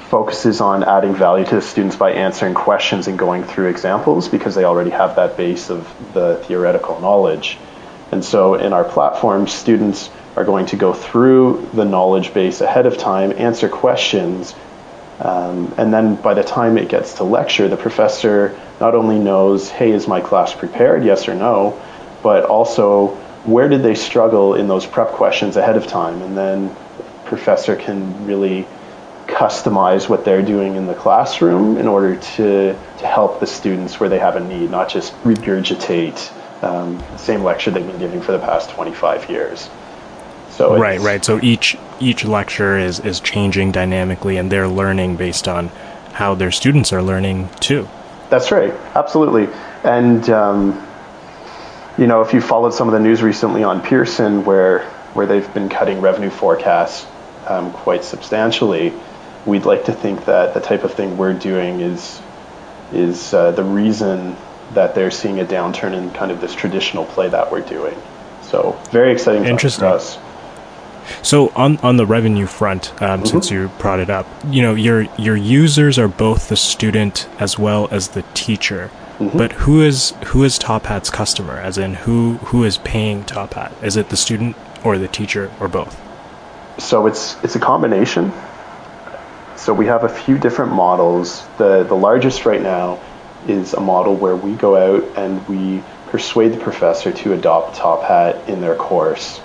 focuses 0.09 0.59
on 0.59 0.83
adding 0.83 1.15
value 1.15 1.45
to 1.45 1.55
the 1.55 1.61
students 1.61 1.95
by 1.95 2.11
answering 2.11 2.53
questions 2.53 3.07
and 3.07 3.17
going 3.17 3.43
through 3.43 3.67
examples 3.67 4.27
because 4.27 4.55
they 4.55 4.65
already 4.65 4.89
have 4.89 5.15
that 5.15 5.37
base 5.37 5.69
of 5.69 5.87
the 6.13 6.43
theoretical 6.47 6.99
knowledge. 6.99 7.57
And 8.11 8.23
so 8.23 8.55
in 8.55 8.73
our 8.73 8.83
platform, 8.83 9.47
students 9.47 10.09
are 10.35 10.43
going 10.43 10.65
to 10.67 10.75
go 10.75 10.93
through 10.93 11.69
the 11.73 11.85
knowledge 11.85 12.33
base 12.33 12.59
ahead 12.61 12.85
of 12.85 12.97
time, 12.97 13.31
answer 13.37 13.69
questions, 13.69 14.53
um, 15.19 15.73
and 15.77 15.93
then 15.93 16.15
by 16.15 16.33
the 16.33 16.43
time 16.43 16.77
it 16.77 16.89
gets 16.89 17.15
to 17.15 17.23
lecture, 17.23 17.67
the 17.67 17.77
professor 17.77 18.59
not 18.81 18.95
only 18.95 19.19
knows, 19.19 19.69
hey, 19.69 19.91
is 19.91 20.07
my 20.07 20.19
class 20.19 20.55
prepared, 20.55 21.05
yes 21.05 21.29
or 21.29 21.35
no, 21.35 21.79
but 22.23 22.45
also 22.45 23.09
where 23.45 23.69
did 23.69 23.83
they 23.83 23.93
struggle 23.93 24.55
in 24.55 24.67
those 24.67 24.87
prep 24.87 25.09
questions 25.09 25.55
ahead 25.55 25.77
of 25.77 25.85
time? 25.85 26.21
And 26.23 26.35
then 26.35 26.67
the 26.97 27.03
professor 27.25 27.75
can 27.75 28.25
really 28.25 28.67
customize 29.27 30.09
what 30.09 30.25
they're 30.25 30.41
doing 30.41 30.75
in 30.75 30.87
the 30.87 30.95
classroom 30.95 31.77
in 31.77 31.87
order 31.87 32.15
to, 32.17 32.73
to 32.73 33.07
help 33.07 33.39
the 33.39 33.47
students 33.47 33.99
where 33.99 34.09
they 34.09 34.19
have 34.19 34.35
a 34.35 34.39
need, 34.39 34.71
not 34.71 34.89
just 34.89 35.13
regurgitate 35.23 36.63
um, 36.63 36.97
the 36.97 37.17
same 37.17 37.43
lecture 37.43 37.69
they've 37.69 37.85
been 37.85 37.99
giving 37.99 38.21
for 38.21 38.31
the 38.31 38.39
past 38.39 38.71
25 38.71 39.29
years. 39.29 39.69
So 40.49 40.77
right, 40.77 40.99
right. 40.99 41.23
So 41.23 41.39
each 41.41 41.77
each 42.01 42.25
lecture 42.25 42.77
is 42.77 42.99
is 42.99 43.21
changing 43.21 43.71
dynamically, 43.71 44.35
and 44.35 44.51
they're 44.51 44.67
learning 44.67 45.15
based 45.15 45.47
on 45.47 45.69
how 46.11 46.35
their 46.35 46.51
students 46.51 46.91
are 46.91 47.01
learning 47.01 47.49
too. 47.61 47.87
That's 48.31 48.49
right, 48.49 48.73
absolutely. 48.95 49.49
And 49.83 50.27
um, 50.29 50.87
you 51.97 52.07
know, 52.07 52.21
if 52.21 52.33
you 52.33 52.39
followed 52.39 52.73
some 52.73 52.87
of 52.87 52.93
the 52.93 52.99
news 53.01 53.21
recently 53.21 53.63
on 53.63 53.81
Pearson, 53.81 54.45
where 54.45 54.85
where 55.13 55.25
they've 55.25 55.53
been 55.53 55.67
cutting 55.67 55.99
revenue 55.99 56.29
forecasts 56.29 57.05
um, 57.45 57.73
quite 57.73 58.05
substantially, 58.05 58.93
we'd 59.45 59.65
like 59.65 59.83
to 59.85 59.91
think 59.91 60.23
that 60.25 60.53
the 60.53 60.61
type 60.61 60.85
of 60.85 60.93
thing 60.93 61.17
we're 61.17 61.33
doing 61.33 61.81
is 61.81 62.21
is 62.93 63.33
uh, 63.33 63.51
the 63.51 63.65
reason 63.65 64.37
that 64.75 64.95
they're 64.95 65.11
seeing 65.11 65.41
a 65.41 65.45
downturn 65.45 65.93
in 65.93 66.09
kind 66.11 66.31
of 66.31 66.39
this 66.39 66.55
traditional 66.55 67.03
play 67.03 67.27
that 67.27 67.51
we're 67.51 67.59
doing. 67.59 68.01
So 68.43 68.79
very 68.91 69.11
exciting 69.11 69.43
Interesting. 69.43 69.81
for 69.81 69.87
us. 69.87 70.17
So 71.21 71.49
on 71.49 71.77
on 71.77 71.97
the 71.97 72.05
revenue 72.05 72.47
front, 72.47 72.91
um, 73.01 73.19
mm-hmm. 73.19 73.25
since 73.25 73.51
you 73.51 73.69
brought 73.79 73.99
it 73.99 74.09
up, 74.09 74.27
you 74.47 74.61
know 74.61 74.75
your 74.75 75.01
your 75.17 75.35
users 75.35 75.97
are 75.99 76.07
both 76.07 76.49
the 76.49 76.55
student 76.55 77.27
as 77.39 77.57
well 77.59 77.87
as 77.91 78.09
the 78.09 78.23
teacher. 78.33 78.89
Mm-hmm. 79.19 79.37
But 79.37 79.51
who 79.53 79.81
is 79.81 80.13
who 80.27 80.43
is 80.43 80.57
Top 80.57 80.85
Hat's 80.85 81.09
customer? 81.09 81.57
As 81.57 81.77
in, 81.77 81.93
who 81.93 82.33
who 82.45 82.63
is 82.63 82.79
paying 82.79 83.23
Top 83.23 83.53
Hat? 83.53 83.71
Is 83.83 83.95
it 83.95 84.09
the 84.09 84.17
student 84.17 84.55
or 84.83 84.97
the 84.97 85.07
teacher 85.07 85.51
or 85.59 85.67
both? 85.67 85.99
So 86.79 87.05
it's 87.05 87.41
it's 87.43 87.55
a 87.55 87.59
combination. 87.59 88.31
So 89.57 89.75
we 89.75 89.85
have 89.85 90.03
a 90.03 90.09
few 90.09 90.39
different 90.39 90.73
models. 90.73 91.45
The 91.59 91.83
the 91.83 91.95
largest 91.95 92.45
right 92.45 92.61
now 92.61 92.99
is 93.47 93.73
a 93.73 93.79
model 93.79 94.15
where 94.15 94.35
we 94.35 94.53
go 94.53 94.75
out 94.75 95.17
and 95.17 95.47
we 95.47 95.83
persuade 96.07 96.53
the 96.53 96.59
professor 96.59 97.11
to 97.11 97.33
adopt 97.33 97.75
Top 97.75 98.03
Hat 98.03 98.49
in 98.49 98.59
their 98.59 98.75
course. 98.75 99.39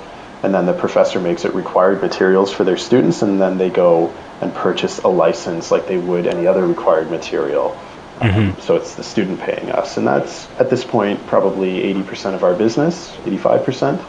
And 0.47 0.55
then 0.55 0.65
the 0.65 0.75
professor 0.75 1.19
makes 1.19 1.45
it 1.45 1.55
required 1.55 2.00
materials 2.00 2.53
for 2.53 2.62
their 2.62 2.76
students, 2.76 3.23
and 3.23 3.41
then 3.41 3.59
they 3.59 3.69
go 3.69 4.15
and 4.41 4.55
purchase 4.55 4.99
a 5.00 5.09
license 5.09 5.73
like 5.73 5.88
they 5.88 5.99
would 5.99 6.29
any 6.29 6.47
other 6.47 6.65
required 6.65 7.11
material. 7.11 7.76
Mm-hmm. 8.21 8.50
Um, 8.50 8.61
so 8.61 8.76
it's 8.76 8.95
the 8.95 9.03
student 9.03 9.41
paying 9.41 9.73
us. 9.73 9.97
And 9.97 10.07
that's, 10.07 10.49
at 10.61 10.71
this 10.71 10.85
point, 10.85 11.26
probably 11.26 11.93
80% 11.93 12.37
of 12.37 12.45
our 12.45 12.55
business, 12.55 13.11
85%. 13.25 14.00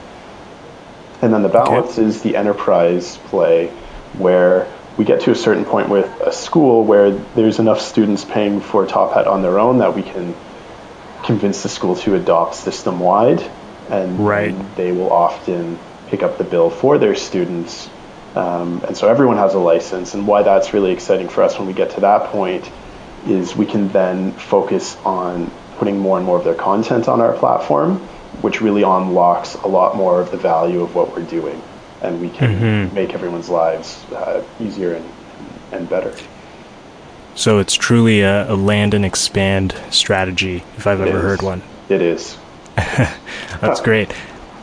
And 1.24 1.34
then 1.34 1.42
the 1.42 1.50
balance 1.50 1.98
okay. 1.98 2.04
is 2.04 2.22
the 2.22 2.36
enterprise 2.36 3.18
play 3.18 3.70
where 4.20 4.72
we 4.96 5.06
get 5.06 5.22
to 5.22 5.32
a 5.32 5.36
certain 5.36 5.66
point 5.66 5.90
with 5.90 6.06
a 6.22 6.32
school 6.32 6.84
where 6.84 7.10
there's 7.10 7.58
enough 7.58 7.82
students 7.82 8.24
paying 8.24 8.62
for 8.62 8.86
Top 8.86 9.16
Hat 9.16 9.26
on 9.26 9.42
their 9.42 9.58
own 9.58 9.80
that 9.80 9.96
we 9.96 10.04
can 10.04 10.36
convince 11.24 11.64
the 11.64 11.70
school 11.70 11.96
to 11.96 12.14
adopt 12.14 12.54
system 12.54 13.00
wide, 13.00 13.42
and 13.90 14.20
right. 14.20 14.76
they 14.76 14.92
will 14.92 15.12
often 15.12 15.80
pick 16.08 16.24
up 16.24 16.38
the 16.38 16.44
bill 16.44 16.70
for 16.70 16.98
their 16.98 17.16
students. 17.16 17.90
Um, 18.36 18.84
and 18.88 18.96
so 18.96 19.08
everyone 19.08 19.38
has 19.38 19.54
a 19.54 19.60
license, 19.60 20.14
and 20.14 20.28
why 20.28 20.44
that's 20.44 20.74
really 20.74 20.92
exciting 20.92 21.30
for 21.30 21.44
us 21.44 21.58
when 21.58 21.68
we 21.68 21.74
get 21.74 21.92
to 21.92 22.02
that 22.02 22.30
point 22.32 22.70
is 23.26 23.56
we 23.56 23.66
can 23.66 23.90
then 23.90 24.32
focus 24.32 24.96
on 25.06 25.52
putting 25.78 25.98
more 25.98 26.18
and 26.18 26.26
more 26.26 26.38
of 26.38 26.44
their 26.44 26.56
content 26.56 27.08
on 27.08 27.20
our 27.20 27.34
platform, 27.34 27.98
which 28.42 28.62
really 28.62 28.84
unlocks 28.84 29.56
a 29.56 29.68
lot 29.68 29.96
more 29.96 30.22
of 30.22 30.32
the 30.32 30.38
value 30.38 30.82
of 30.82 30.96
what 30.96 31.16
we're 31.16 31.26
doing 31.26 31.62
and 32.02 32.22
we 32.22 32.30
can 32.30 32.56
mm-hmm. 32.56 32.96
make 32.96 33.14
everyone's 33.14 33.50
lives 33.50 34.04
uh, 34.12 34.44
easier 34.60 34.94
and, 34.94 35.06
and 35.72 35.90
better. 35.90 36.16
So 37.36 37.60
it's 37.60 37.76
truly 37.76 38.22
a, 38.22 38.52
a 38.52 38.56
land 38.56 38.94
and 38.94 39.06
expand 39.06 39.76
strategy, 39.92 40.64
if 40.78 40.88
I've 40.88 41.02
it 41.02 41.08
ever 41.08 41.18
is. 41.18 41.24
heard 41.24 41.42
one. 41.42 41.62
It 41.90 42.02
is. 42.02 42.38
That's 42.76 43.82
great. 43.82 44.14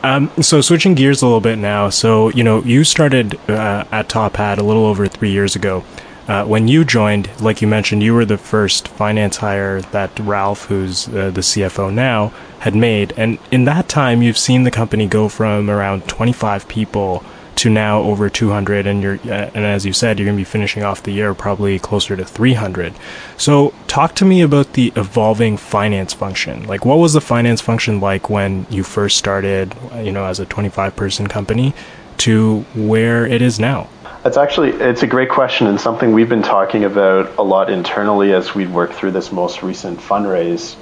Um, 0.05 0.29
so 0.39 0.61
switching 0.61 0.93
gears 0.93 1.23
a 1.23 1.25
little 1.25 1.41
bit 1.41 1.57
now. 1.57 1.89
So 1.89 2.29
you 2.29 2.43
know, 2.43 2.61
you 2.61 2.83
started 2.83 3.39
uh, 3.49 3.85
at 3.91 4.07
Top 4.07 4.35
Hat 4.35 4.59
a 4.59 4.63
little 4.63 4.85
over 4.85 5.07
three 5.07 5.31
years 5.31 5.55
ago. 5.55 5.83
Uh, 6.27 6.45
when 6.45 6.67
you 6.67 6.85
joined, 6.85 7.27
like 7.41 7.59
you 7.59 7.67
mentioned, 7.67 8.03
you 8.03 8.13
were 8.13 8.23
the 8.23 8.37
first 8.37 8.87
finance 8.87 9.37
hire 9.37 9.81
that 9.81 10.19
Ralph, 10.19 10.65
who's 10.65 11.07
uh, 11.07 11.31
the 11.31 11.41
CFO 11.41 11.91
now, 11.91 12.27
had 12.59 12.75
made. 12.75 13.13
And 13.17 13.39
in 13.49 13.65
that 13.65 13.89
time, 13.89 14.21
you've 14.21 14.37
seen 14.37 14.61
the 14.61 14.69
company 14.69 15.07
go 15.07 15.27
from 15.27 15.71
around 15.71 16.07
25 16.07 16.67
people 16.67 17.23
to 17.55 17.69
now 17.69 18.01
over 18.01 18.29
200 18.29 18.85
and 18.85 19.01
you're 19.01 19.19
uh, 19.25 19.49
and 19.53 19.65
as 19.65 19.85
you 19.85 19.93
said 19.93 20.19
you're 20.19 20.25
going 20.25 20.37
to 20.37 20.41
be 20.41 20.43
finishing 20.43 20.83
off 20.83 21.03
the 21.03 21.11
year 21.11 21.33
probably 21.33 21.79
closer 21.79 22.15
to 22.15 22.25
300 22.25 22.93
so 23.37 23.73
talk 23.87 24.15
to 24.15 24.25
me 24.25 24.41
about 24.41 24.73
the 24.73 24.91
evolving 24.95 25.57
finance 25.57 26.13
function. 26.13 26.67
Like 26.67 26.85
what 26.85 26.97
was 26.97 27.13
the 27.13 27.21
finance 27.21 27.61
function 27.61 27.99
like 27.99 28.29
when 28.29 28.65
you 28.69 28.83
first 28.83 29.17
started 29.17 29.73
you 29.95 30.11
know 30.11 30.25
as 30.25 30.39
a 30.39 30.45
25 30.45 30.95
person 30.95 31.27
company 31.27 31.73
to 32.17 32.61
where 32.75 33.25
it 33.25 33.41
is 33.41 33.59
now? 33.59 33.89
That's 34.23 34.37
actually 34.37 34.71
it's 34.71 35.03
a 35.03 35.07
great 35.07 35.29
question 35.29 35.67
and 35.67 35.79
something 35.79 36.13
we've 36.13 36.29
been 36.29 36.43
talking 36.43 36.83
about 36.83 37.37
a 37.37 37.43
lot 37.43 37.69
internally 37.69 38.33
as 38.33 38.55
we 38.55 38.67
work 38.67 38.91
through 38.91 39.11
this 39.11 39.31
most 39.31 39.63
recent 39.63 39.99
fundraise. 39.99 40.75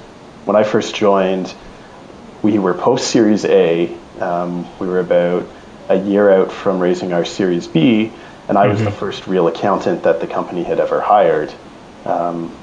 When 0.44 0.56
i 0.56 0.64
first 0.64 0.94
joined 0.94 1.54
we 2.42 2.58
were 2.58 2.74
post 2.74 3.08
Series 3.08 3.44
A. 3.46 3.96
Um, 4.20 4.68
we 4.78 4.86
were 4.86 5.00
about 5.00 5.46
a 5.88 5.96
year 5.96 6.30
out 6.30 6.52
from 6.52 6.78
raising 6.80 7.12
our 7.12 7.24
Series 7.24 7.66
B, 7.66 8.12
and 8.48 8.58
I 8.58 8.62
mm-hmm. 8.62 8.70
was 8.70 8.80
the 8.80 8.90
mm-hmm. 8.90 8.98
first 8.98 9.26
real 9.26 9.48
accountant 9.48 10.04
that 10.04 10.20
the 10.20 10.26
company 10.26 10.62
had 10.62 10.80
ever 10.80 11.00
hired. 11.00 11.52
Um, 12.04 12.54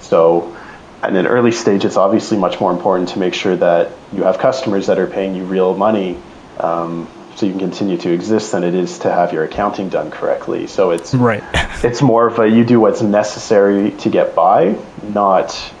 so, 0.00 0.56
at 1.02 1.14
an 1.14 1.26
early 1.26 1.52
stage, 1.52 1.84
it's 1.84 1.96
obviously 1.96 2.38
much 2.38 2.60
more 2.60 2.72
important 2.72 3.10
to 3.10 3.18
make 3.18 3.34
sure 3.34 3.56
that 3.56 3.92
you 4.12 4.24
have 4.24 4.38
customers 4.38 4.86
that 4.86 4.98
are 4.98 5.06
paying 5.06 5.34
you 5.34 5.44
real 5.44 5.76
money. 5.76 6.18
Um, 6.58 7.08
so 7.36 7.44
you 7.44 7.52
can 7.52 7.60
continue 7.60 7.98
to 7.98 8.10
exist 8.12 8.52
than 8.52 8.64
it 8.64 8.74
is 8.74 9.00
to 9.00 9.12
have 9.12 9.34
your 9.34 9.44
accounting 9.44 9.90
done 9.90 10.10
correctly. 10.10 10.66
So 10.66 10.90
it's 10.90 11.14
right. 11.14 11.44
it's 11.84 12.00
more 12.00 12.26
of 12.26 12.38
a 12.38 12.48
you 12.48 12.64
do 12.64 12.80
what's 12.80 13.02
necessary 13.02 13.90
to 13.90 14.08
get 14.08 14.34
by, 14.34 14.78
not 15.02 15.72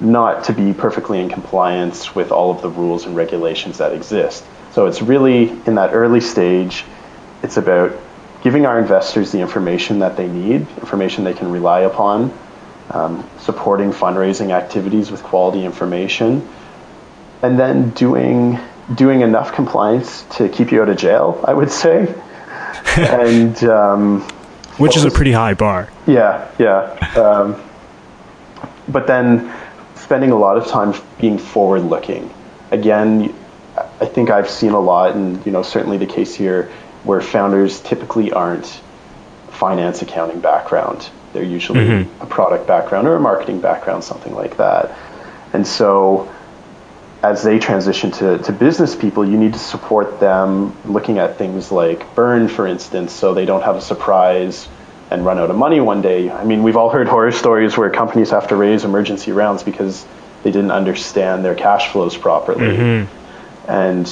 not 0.00 0.44
to 0.44 0.52
be 0.52 0.72
perfectly 0.72 1.20
in 1.20 1.28
compliance 1.28 2.16
with 2.16 2.32
all 2.32 2.50
of 2.50 2.62
the 2.62 2.68
rules 2.68 3.06
and 3.06 3.14
regulations 3.14 3.78
that 3.78 3.92
exist. 3.92 4.44
So 4.74 4.86
it's 4.86 5.00
really 5.00 5.50
in 5.50 5.76
that 5.76 5.94
early 5.94 6.20
stage, 6.20 6.84
it's 7.44 7.56
about 7.58 7.96
giving 8.42 8.66
our 8.66 8.76
investors 8.76 9.30
the 9.30 9.38
information 9.38 10.00
that 10.00 10.16
they 10.16 10.26
need, 10.26 10.62
information 10.78 11.22
they 11.22 11.32
can 11.32 11.52
rely 11.52 11.80
upon, 11.82 12.36
um, 12.90 13.28
supporting 13.38 13.92
fundraising 13.92 14.50
activities 14.50 15.12
with 15.12 15.22
quality 15.22 15.64
information, 15.64 16.46
and 17.40 17.56
then 17.56 17.90
doing 17.90 18.58
doing 18.96 19.20
enough 19.20 19.54
compliance 19.54 20.24
to 20.36 20.48
keep 20.48 20.72
you 20.72 20.82
out 20.82 20.88
of 20.88 20.96
jail. 20.96 21.42
I 21.46 21.54
would 21.54 21.70
say, 21.70 22.12
and 22.96 23.62
um, 23.62 24.22
which 24.78 24.96
is 24.96 25.04
a 25.04 25.10
pretty 25.10 25.32
high 25.32 25.54
bar. 25.54 25.88
Yeah, 26.08 26.50
yeah. 26.58 26.98
Um, 27.16 27.62
but 28.88 29.06
then 29.06 29.54
spending 29.94 30.32
a 30.32 30.36
lot 30.36 30.56
of 30.56 30.66
time 30.66 31.00
being 31.20 31.38
forward 31.38 31.82
looking. 31.82 32.28
Again, 32.72 33.32
I 34.00 34.06
think 34.06 34.30
I've 34.30 34.50
seen 34.50 34.72
a 34.72 34.80
lot, 34.80 35.14
and 35.14 35.44
you 35.46 35.52
know 35.52 35.62
certainly 35.62 35.98
the 35.98 36.06
case 36.06 36.34
here, 36.34 36.70
where 37.04 37.20
founders 37.20 37.80
typically 37.80 38.32
aren't 38.32 38.66
finance 39.50 40.02
accounting 40.02 40.40
background. 40.40 41.08
They're 41.32 41.42
usually 41.42 41.80
mm-hmm. 41.80 42.22
a 42.22 42.26
product 42.26 42.66
background 42.66 43.08
or 43.08 43.16
a 43.16 43.20
marketing 43.20 43.60
background, 43.60 44.04
something 44.04 44.34
like 44.34 44.56
that. 44.56 44.96
And 45.52 45.66
so 45.66 46.32
as 47.22 47.42
they 47.42 47.58
transition 47.58 48.10
to, 48.10 48.38
to 48.38 48.52
business 48.52 48.94
people, 48.94 49.28
you 49.28 49.38
need 49.38 49.54
to 49.54 49.58
support 49.58 50.20
them 50.20 50.76
looking 50.84 51.18
at 51.18 51.38
things 51.38 51.72
like 51.72 52.14
burn, 52.14 52.48
for 52.48 52.66
instance, 52.66 53.12
so 53.12 53.32
they 53.32 53.46
don't 53.46 53.62
have 53.62 53.76
a 53.76 53.80
surprise 53.80 54.68
and 55.10 55.24
run 55.24 55.38
out 55.38 55.50
of 55.50 55.56
money 55.56 55.80
one 55.80 56.02
day. 56.02 56.30
I 56.30 56.44
mean, 56.44 56.62
we've 56.62 56.76
all 56.76 56.90
heard 56.90 57.08
horror 57.08 57.32
stories 57.32 57.76
where 57.78 57.88
companies 57.90 58.30
have 58.30 58.48
to 58.48 58.56
raise 58.56 58.84
emergency 58.84 59.32
rounds 59.32 59.62
because 59.62 60.04
they 60.42 60.50
didn't 60.50 60.70
understand 60.70 61.44
their 61.44 61.54
cash 61.54 61.88
flows 61.88 62.16
properly. 62.16 62.76
Mm-hmm. 62.76 63.23
And 63.68 64.06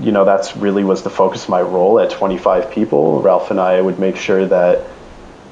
you 0.00 0.12
know, 0.12 0.24
that's 0.24 0.56
really 0.56 0.84
was 0.84 1.02
the 1.02 1.10
focus 1.10 1.44
of 1.44 1.50
my 1.50 1.60
role 1.60 2.00
at 2.00 2.10
25 2.10 2.70
people. 2.70 3.20
Ralph 3.20 3.50
and 3.50 3.60
I 3.60 3.80
would 3.80 3.98
make 3.98 4.16
sure 4.16 4.46
that 4.46 4.86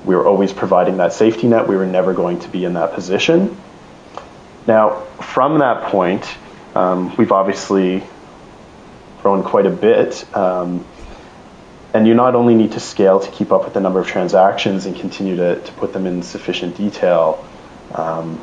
we 0.05 0.17
were 0.17 0.27
always 0.27 0.53
providing 0.53 0.97
that 0.97 1.13
safety 1.13 1.47
net. 1.47 1.69
We 1.69 1.77
were 1.77 1.87
never 1.87 2.15
going 2.15 2.41
to 2.41 2.49
be 2.49 2.65
in 2.65 2.75
that 2.75 2.95
position. 2.95 3.57
Now, 4.67 5.01
from 5.21 5.59
that 5.59 5.91
point, 5.91 6.27
um, 6.75 7.15
we've 7.17 7.33
obviously 7.33 8.03
grown 9.21 9.43
quite 9.43 9.67
a 9.67 9.71
bit. 9.71 10.25
Um, 10.35 10.87
and 11.93 12.07
you 12.07 12.15
not 12.15 12.35
only 12.35 12.55
need 12.55 12.73
to 12.73 12.81
scale 12.81 13.21
to 13.21 13.31
keep 13.33 13.53
up 13.53 13.65
with 13.65 13.75
the 13.75 13.81
number 13.81 14.01
of 14.01 14.07
transactions 14.07 14.87
and 14.87 14.97
continue 14.97 15.37
to, 15.37 15.61
to 15.61 15.73
put 15.73 15.93
them 15.93 16.07
in 16.07 16.23
sufficient 16.23 16.77
detail, 16.77 17.45
um, 17.95 18.43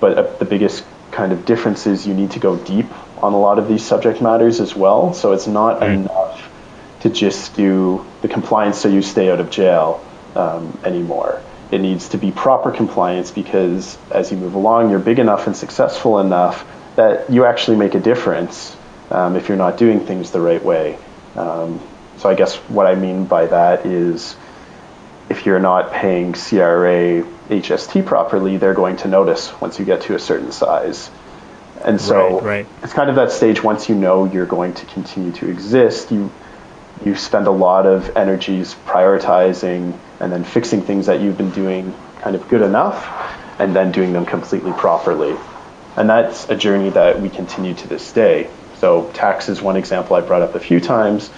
but 0.00 0.18
uh, 0.18 0.22
the 0.38 0.44
biggest 0.44 0.84
kind 1.12 1.32
of 1.32 1.44
difference 1.44 1.86
is 1.86 2.06
you 2.06 2.14
need 2.14 2.32
to 2.32 2.40
go 2.40 2.56
deep 2.56 2.86
on 3.22 3.32
a 3.32 3.38
lot 3.38 3.58
of 3.58 3.68
these 3.68 3.84
subject 3.84 4.20
matters 4.20 4.60
as 4.60 4.74
well. 4.74 5.14
So 5.14 5.32
it's 5.32 5.46
not 5.46 5.80
mm. 5.80 5.94
enough 5.94 6.50
to 7.00 7.10
just 7.10 7.54
do 7.54 8.04
the 8.20 8.28
compliance 8.28 8.78
so 8.78 8.88
you 8.88 9.02
stay 9.02 9.30
out 9.30 9.40
of 9.40 9.50
jail 9.50 10.04
um, 10.34 10.78
anymore. 10.84 11.42
It 11.70 11.80
needs 11.80 12.10
to 12.10 12.18
be 12.18 12.30
proper 12.30 12.70
compliance 12.70 13.30
because 13.30 13.96
as 14.10 14.30
you 14.30 14.36
move 14.36 14.54
along, 14.54 14.90
you're 14.90 14.98
big 14.98 15.18
enough 15.18 15.46
and 15.46 15.56
successful 15.56 16.18
enough 16.18 16.66
that 16.96 17.30
you 17.30 17.44
actually 17.44 17.76
make 17.78 17.94
a 17.94 18.00
difference 18.00 18.76
um, 19.10 19.36
if 19.36 19.48
you're 19.48 19.56
not 19.56 19.78
doing 19.78 20.00
things 20.00 20.30
the 20.30 20.40
right 20.40 20.62
way. 20.62 20.98
Um, 21.34 21.80
so 22.18 22.28
I 22.28 22.34
guess 22.34 22.56
what 22.68 22.86
I 22.86 22.94
mean 22.94 23.24
by 23.24 23.46
that 23.46 23.86
is 23.86 24.36
if 25.28 25.46
you're 25.46 25.58
not 25.58 25.92
paying 25.92 26.34
CRA 26.34 27.24
HST 27.48 28.04
properly, 28.04 28.58
they're 28.58 28.74
going 28.74 28.96
to 28.98 29.08
notice 29.08 29.58
once 29.60 29.78
you 29.78 29.84
get 29.84 30.02
to 30.02 30.14
a 30.14 30.18
certain 30.18 30.52
size. 30.52 31.10
And 31.84 32.00
so 32.00 32.34
right, 32.40 32.42
right. 32.42 32.66
it's 32.82 32.92
kind 32.92 33.10
of 33.10 33.16
that 33.16 33.32
stage 33.32 33.62
once 33.62 33.88
you 33.88 33.94
know 33.94 34.24
you're 34.24 34.46
going 34.46 34.74
to 34.74 34.86
continue 34.86 35.32
to 35.32 35.48
exist, 35.48 36.10
you 36.10 36.30
you 37.04 37.16
spend 37.16 37.48
a 37.48 37.50
lot 37.50 37.86
of 37.86 38.16
energies 38.16 38.76
prioritizing 38.86 39.98
and 40.20 40.32
then 40.32 40.44
fixing 40.44 40.82
things 40.82 41.06
that 41.06 41.20
you've 41.20 41.36
been 41.36 41.50
doing 41.50 41.92
kind 42.20 42.36
of 42.36 42.48
good 42.48 42.62
enough 42.62 43.04
and 43.58 43.74
then 43.74 43.90
doing 43.90 44.12
them 44.12 44.24
completely 44.24 44.72
properly. 44.72 45.36
And 45.96 46.08
that's 46.08 46.48
a 46.48 46.56
journey 46.56 46.90
that 46.90 47.20
we 47.20 47.28
continue 47.28 47.74
to 47.74 47.88
this 47.88 48.12
day. 48.12 48.48
So 48.76 49.10
tax 49.14 49.48
is 49.48 49.60
one 49.60 49.76
example 49.76 50.14
I 50.14 50.20
brought 50.20 50.42
up 50.42 50.54
a 50.54 50.60
few 50.60 50.78
times. 50.78 51.28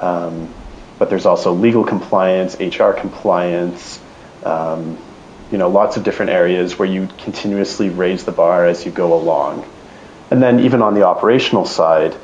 Um, 0.00 0.52
but 0.98 1.10
there's 1.10 1.26
also 1.26 1.52
legal 1.52 1.84
compliance, 1.84 2.58
HR 2.58 2.92
compliance, 2.92 4.00
um, 4.44 4.98
you 5.50 5.58
know, 5.58 5.68
lots 5.68 5.96
of 5.96 6.04
different 6.04 6.32
areas 6.32 6.78
where 6.78 6.88
you 6.88 7.08
continuously 7.18 7.88
raise 7.88 8.24
the 8.24 8.32
bar 8.32 8.66
as 8.66 8.84
you 8.84 8.90
go 8.90 9.14
along. 9.14 9.64
And 10.30 10.42
then 10.42 10.60
even 10.60 10.82
on 10.82 10.94
the 10.94 11.04
operational 11.04 11.64
side, 11.64 12.14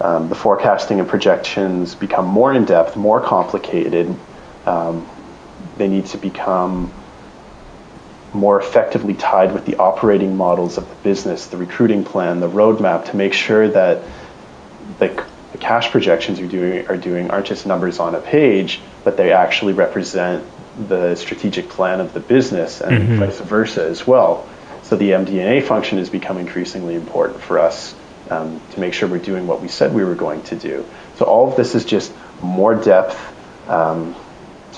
um, 0.00 0.28
the 0.28 0.34
forecasting 0.34 1.00
and 1.00 1.08
projections 1.08 1.94
become 1.94 2.26
more 2.26 2.52
in 2.52 2.64
depth, 2.64 2.96
more 2.96 3.20
complicated. 3.20 4.14
Um, 4.66 5.08
they 5.76 5.88
need 5.88 6.06
to 6.06 6.18
become 6.18 6.92
more 8.32 8.60
effectively 8.60 9.14
tied 9.14 9.52
with 9.52 9.64
the 9.64 9.76
operating 9.76 10.36
models 10.36 10.76
of 10.76 10.88
the 10.88 10.94
business, 10.96 11.46
the 11.46 11.56
recruiting 11.56 12.04
plan, 12.04 12.40
the 12.40 12.48
roadmap 12.48 13.10
to 13.10 13.16
make 13.16 13.32
sure 13.32 13.68
that 13.68 14.02
the, 14.98 15.24
the 15.52 15.58
cash 15.58 15.90
projections 15.90 16.40
you're 16.40 16.48
doing 16.48 16.86
are 16.88 16.96
doing 16.96 17.30
aren't 17.30 17.46
just 17.46 17.64
numbers 17.64 18.00
on 18.00 18.14
a 18.14 18.20
page, 18.20 18.80
but 19.04 19.16
they 19.16 19.32
actually 19.32 19.72
represent 19.72 20.44
the 20.88 21.14
strategic 21.14 21.68
plan 21.68 22.00
of 22.00 22.12
the 22.12 22.20
business 22.20 22.80
and 22.80 22.98
mm-hmm. 22.98 23.18
vice 23.20 23.40
versa 23.40 23.84
as 23.84 24.04
well. 24.04 24.48
So 24.84 24.96
the 24.96 25.10
MD&A 25.10 25.60
function 25.62 25.98
has 25.98 26.10
become 26.10 26.38
increasingly 26.38 26.94
important 26.94 27.40
for 27.40 27.58
us 27.58 27.94
um, 28.30 28.60
to 28.72 28.80
make 28.80 28.94
sure 28.94 29.08
we're 29.08 29.18
doing 29.18 29.46
what 29.46 29.60
we 29.60 29.68
said 29.68 29.94
we 29.94 30.04
were 30.04 30.14
going 30.14 30.42
to 30.44 30.56
do. 30.56 30.86
So 31.16 31.24
all 31.24 31.50
of 31.50 31.56
this 31.56 31.74
is 31.74 31.84
just 31.84 32.12
more 32.42 32.74
depth 32.74 33.18
um, 33.68 34.14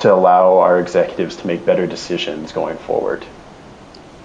to 0.00 0.12
allow 0.12 0.58
our 0.58 0.80
executives 0.80 1.36
to 1.36 1.46
make 1.46 1.64
better 1.64 1.86
decisions 1.86 2.52
going 2.52 2.76
forward. 2.76 3.24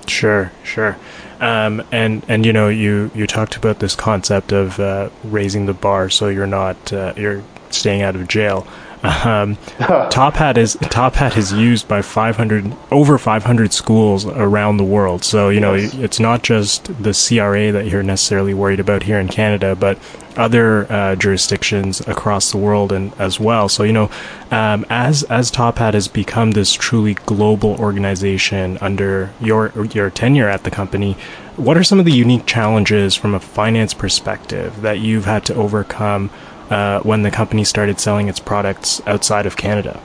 Sure, 0.07 0.51
sure. 0.63 0.97
Um, 1.39 1.83
and 1.91 2.23
and 2.27 2.45
you 2.45 2.53
know 2.53 2.69
you 2.69 3.09
you 3.15 3.25
talked 3.25 3.55
about 3.55 3.79
this 3.79 3.95
concept 3.95 4.51
of 4.51 4.79
uh, 4.79 5.09
raising 5.23 5.65
the 5.65 5.73
bar 5.73 6.09
so 6.09 6.27
you're 6.27 6.45
not 6.45 6.93
uh, 6.93 7.13
you're 7.15 7.43
staying 7.69 8.01
out 8.01 8.15
of 8.15 8.27
jail. 8.27 8.67
Um, 9.03 9.55
Top 10.10 10.36
Hat 10.36 10.58
is 10.58 10.77
Top 10.81 11.15
Hat 11.15 11.38
is 11.38 11.51
used 11.51 11.88
by 11.88 12.01
500 12.01 12.72
over 12.91 13.17
500 13.17 13.74
schools 13.74 14.25
around 14.25 14.77
the 14.77 14.84
world. 14.84 15.24
So 15.24 15.50
you 15.50 15.60
know 15.60 15.74
yes. 15.74 15.93
it's 15.96 16.20
not 16.20 16.43
just 16.43 16.86
the 17.01 17.13
CRA 17.13 17.72
that 17.72 17.88
you're 17.88 18.03
necessarily 18.03 18.53
worried 18.53 18.79
about 18.79 19.03
here 19.03 19.20
in 19.20 19.27
Canada, 19.27 19.75
but 19.75 19.98
other 20.38 20.91
uh, 20.91 21.15
jurisdictions 21.15 22.00
across 22.08 22.51
the 22.51 22.58
world 22.58 22.91
and 22.91 23.13
as 23.20 23.39
well. 23.39 23.67
So 23.70 23.84
you 23.84 23.93
know, 23.93 24.10
um, 24.51 24.86
as 24.89 25.24
as 25.24 25.50
Top 25.51 25.77
Hat 25.77 25.93
has 25.93 26.08
become 26.08 26.51
this 26.51 26.74
truly 26.74 27.15
global 27.15 27.79
organization 27.79 28.77
under 28.79 29.31
your 29.39 29.72
your 29.88 30.10
tenure 30.10 30.50
at 30.50 30.63
the 30.63 30.72
company, 30.72 31.13
what 31.55 31.77
are 31.77 31.84
some 31.84 32.00
of 32.00 32.05
the 32.05 32.12
unique 32.12 32.46
challenges 32.46 33.15
from 33.15 33.34
a 33.34 33.39
finance 33.39 33.93
perspective 33.93 34.81
that 34.81 35.00
you've 35.00 35.25
had 35.25 35.46
to 35.46 35.55
overcome? 35.55 36.29
Uh, 36.72 37.01
when 37.01 37.22
the 37.22 37.30
company 37.30 37.63
started 37.66 38.00
selling 38.00 38.30
its 38.30 38.40
products 38.40 39.01
outside 39.06 39.46
of 39.46 39.58
Canada? 39.58 40.01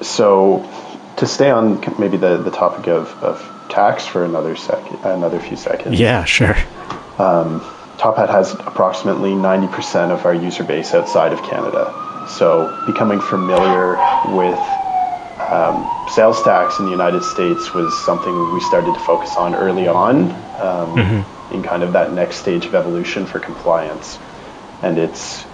So, 0.00 0.68
to 1.16 1.26
stay 1.26 1.50
on 1.50 1.82
maybe 1.98 2.16
the, 2.16 2.38
the 2.38 2.50
topic 2.50 2.86
of, 2.86 3.08
of 3.22 3.68
tax 3.68 4.06
for 4.06 4.24
another 4.24 4.56
second, 4.56 4.98
another 5.04 5.40
few 5.40 5.56
seconds. 5.56 5.98
Yeah, 5.98 6.24
sure. 6.24 6.56
Um, 7.18 7.60
Top 7.98 8.16
Hat 8.16 8.30
has 8.30 8.52
approximately 8.54 9.30
90% 9.30 10.10
of 10.10 10.24
our 10.24 10.34
user 10.34 10.64
base 10.64 10.94
outside 10.94 11.32
of 11.32 11.42
Canada. 11.42 12.26
So, 12.28 12.84
becoming 12.86 13.20
familiar 13.20 13.96
with 14.34 14.58
um, 15.50 16.08
sales 16.08 16.42
tax 16.42 16.78
in 16.78 16.84
the 16.84 16.90
United 16.92 17.24
States 17.24 17.74
was 17.74 17.92
something 18.04 18.54
we 18.54 18.60
started 18.60 18.94
to 18.94 19.00
focus 19.00 19.36
on 19.36 19.54
early 19.56 19.88
on 19.88 20.30
um, 20.30 20.96
mm-hmm. 20.96 21.54
in 21.54 21.62
kind 21.64 21.82
of 21.82 21.92
that 21.94 22.12
next 22.12 22.36
stage 22.36 22.64
of 22.64 22.76
evolution 22.76 23.26
for 23.26 23.40
compliance 23.40 24.18
and 24.82 24.98
it's 24.98 25.44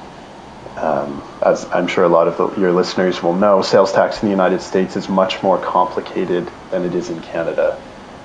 um, 0.76 1.22
as 1.42 1.64
I'm 1.66 1.86
sure 1.86 2.04
a 2.04 2.08
lot 2.08 2.28
of 2.28 2.36
the, 2.36 2.60
your 2.60 2.72
listeners 2.72 3.22
will 3.22 3.34
know, 3.34 3.62
sales 3.62 3.92
tax 3.92 4.22
in 4.22 4.28
the 4.28 4.30
United 4.30 4.60
States 4.60 4.96
is 4.96 5.08
much 5.08 5.42
more 5.42 5.58
complicated 5.58 6.48
than 6.70 6.84
it 6.84 6.94
is 6.94 7.10
in 7.10 7.20
Canada. 7.20 7.80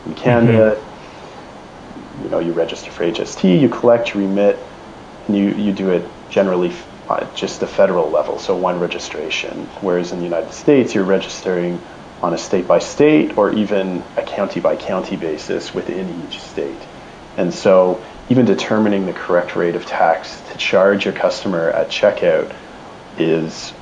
In 0.05 0.13
Canada, 0.13 0.75
mm-hmm. 0.75 2.23
you 2.23 2.29
know, 2.29 2.39
you 2.39 2.53
register 2.53 2.91
for 2.91 3.03
HST, 3.03 3.59
you 3.59 3.69
collect, 3.69 4.13
you 4.13 4.21
remit, 4.21 4.59
and 5.27 5.37
you, 5.37 5.49
you 5.49 5.73
do 5.73 5.89
it 5.89 6.05
generally 6.29 6.71
at 7.09 7.35
just 7.35 7.59
the 7.59 7.67
federal 7.67 8.09
level, 8.09 8.39
so 8.39 8.55
one 8.55 8.79
registration. 8.79 9.65
Whereas 9.81 10.11
in 10.11 10.19
the 10.19 10.23
United 10.23 10.53
States, 10.53 10.93
you're 10.93 11.03
registering 11.03 11.81
on 12.21 12.33
a 12.33 12.37
state 12.37 12.67
by 12.67 12.79
state 12.79 13.37
or 13.37 13.51
even 13.53 14.03
a 14.15 14.21
county 14.21 14.59
by 14.59 14.75
county 14.75 15.15
basis 15.15 15.73
within 15.73 16.23
each 16.27 16.39
state. 16.39 16.79
And 17.35 17.53
so 17.53 18.03
even 18.29 18.45
determining 18.45 19.05
the 19.05 19.13
correct 19.13 19.55
rate 19.55 19.75
of 19.75 19.85
tax 19.85 20.39
to 20.51 20.57
charge 20.57 21.05
your 21.05 21.13
customer 21.13 21.69
at 21.69 21.89
checkout 21.89 22.53
is 23.17 23.73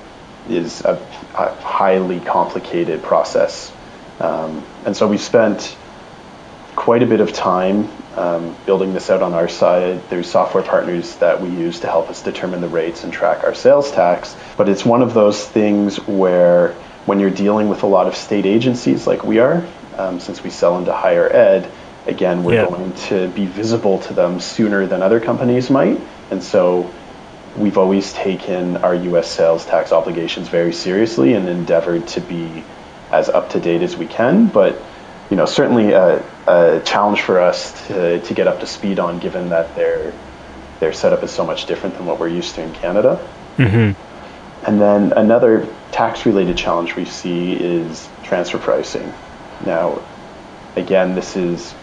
is 0.50 0.82
a, 0.82 0.94
a 1.36 1.54
highly 1.62 2.20
complicated 2.20 3.04
process. 3.04 3.72
Um, 4.20 4.66
and 4.86 4.98
so 4.98 5.08
we 5.08 5.18
spent 5.18 5.78
quite 6.76 7.04
a 7.04 7.06
bit 7.06 7.22
of 7.22 7.32
time 7.32 7.90
um, 8.16 8.56
building 8.66 8.94
this 8.94 9.10
out 9.10 9.22
on 9.22 9.34
our 9.34 9.48
side. 9.48 10.02
There's 10.10 10.30
software 10.30 10.64
partners 10.64 11.16
that 11.18 11.42
we 11.42 11.50
use 11.50 11.82
to 11.82 11.88
help 11.88 12.10
us 12.10 12.22
determine 12.22 12.62
the 12.62 12.68
rates 12.68 13.04
and 13.04 13.14
track 13.14 13.44
our 13.44 13.54
sales 13.54 13.92
tax. 13.92 14.36
But 14.58 14.68
it's 14.68 14.84
one 14.84 15.02
of 15.02 15.14
those 15.14 15.48
things 15.48 15.98
where 16.08 16.74
when 17.06 17.20
you're 17.20 17.30
dealing 17.30 17.70
with 17.70 17.84
a 17.84 17.88
lot 17.88 18.08
of 18.08 18.16
state 18.16 18.46
agencies 18.46 19.08
like 19.08 19.24
we 19.24 19.40
are, 19.40 19.66
um, 19.98 20.20
since 20.20 20.44
we 20.44 20.50
sell 20.50 20.78
into 20.78 20.94
higher 20.94 21.32
ed, 21.32 21.72
again, 22.06 22.44
we're 22.44 22.56
yeah. 22.56 22.68
going 22.68 22.94
to 22.94 23.28
be 23.30 23.46
visible 23.46 24.00
to 24.00 24.14
them 24.14 24.40
sooner 24.40 24.86
than 24.88 25.02
other 25.02 25.20
companies 25.20 25.70
might. 25.70 26.00
And 26.30 26.44
so 26.44 26.92
we've 27.58 27.78
always 27.78 28.14
taken 28.14 28.78
our 28.78 28.96
U.S. 28.96 29.30
sales 29.30 29.66
tax 29.66 29.92
obligations 29.92 30.48
very 30.48 30.74
seriously 30.74 31.34
and 31.34 31.48
endeavored 31.48 32.08
to 32.10 32.22
be 32.22 32.64
as 33.12 33.30
up 33.30 33.50
to 33.52 33.60
date 33.60 33.82
as 33.82 33.96
we 33.98 34.08
can. 34.08 34.48
But 34.48 34.82
you 35.30 35.38
know, 35.38 35.46
certainly 35.46 35.94
a, 35.94 36.24
a 36.48 36.82
challenge 36.84 37.22
for 37.22 37.40
us 37.40 37.88
to, 37.88 38.20
to 38.20 38.34
get 38.34 38.48
up 38.48 38.60
to 38.60 38.68
speed 38.68 39.00
on, 39.00 39.20
given 39.20 39.50
that 39.50 39.76
their 39.76 40.14
their 40.82 40.92
setup 40.92 41.24
is 41.24 41.32
so 41.32 41.46
much 41.46 41.68
different 41.68 41.96
than 41.96 42.06
what 42.06 42.20
we're 42.20 42.28
used 42.28 42.56
to 42.56 42.64
in 42.64 42.74
Canada. 42.74 43.18
Mm-hmm. 43.58 44.66
And 44.66 44.82
then 44.82 45.14
another 45.14 45.68
tax-related 45.92 46.58
challenge 46.58 46.96
we 46.96 47.06
see 47.06 47.54
is 47.54 48.10
transfer 48.24 48.58
pricing. 48.58 49.14
Now, 49.66 50.02
again, 50.76 51.14
this 51.14 51.36
is 51.36 51.74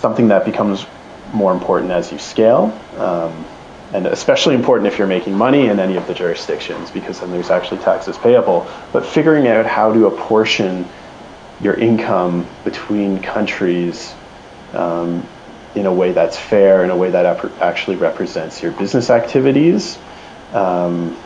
something 0.00 0.28
that 0.28 0.44
becomes 0.44 0.86
more 1.32 1.52
important 1.52 1.92
as 1.92 2.10
you 2.10 2.18
scale. 2.18 2.78
Um, 2.96 3.44
and 3.92 4.06
especially 4.06 4.54
important 4.54 4.86
if 4.86 4.98
you're 4.98 5.08
making 5.08 5.34
money 5.34 5.66
in 5.66 5.80
any 5.80 5.96
of 5.96 6.06
the 6.06 6.14
jurisdictions 6.14 6.90
because 6.90 7.20
then 7.20 7.30
there's 7.32 7.50
actually 7.50 7.78
taxes 7.78 8.16
payable. 8.18 8.70
But 8.92 9.04
figuring 9.04 9.48
out 9.48 9.66
how 9.66 9.92
to 9.92 10.06
apportion 10.06 10.88
your 11.60 11.74
income 11.74 12.46
between 12.64 13.20
countries 13.20 14.14
um, 14.72 15.26
in 15.74 15.86
a 15.86 15.92
way 15.92 16.12
that's 16.12 16.38
fair, 16.38 16.84
in 16.84 16.90
a 16.90 16.96
way 16.96 17.10
that 17.10 17.44
actually 17.60 17.96
represents 17.96 18.62
your 18.62 18.72
business 18.72 19.10
activities, 19.10 19.98
um, 20.52 21.16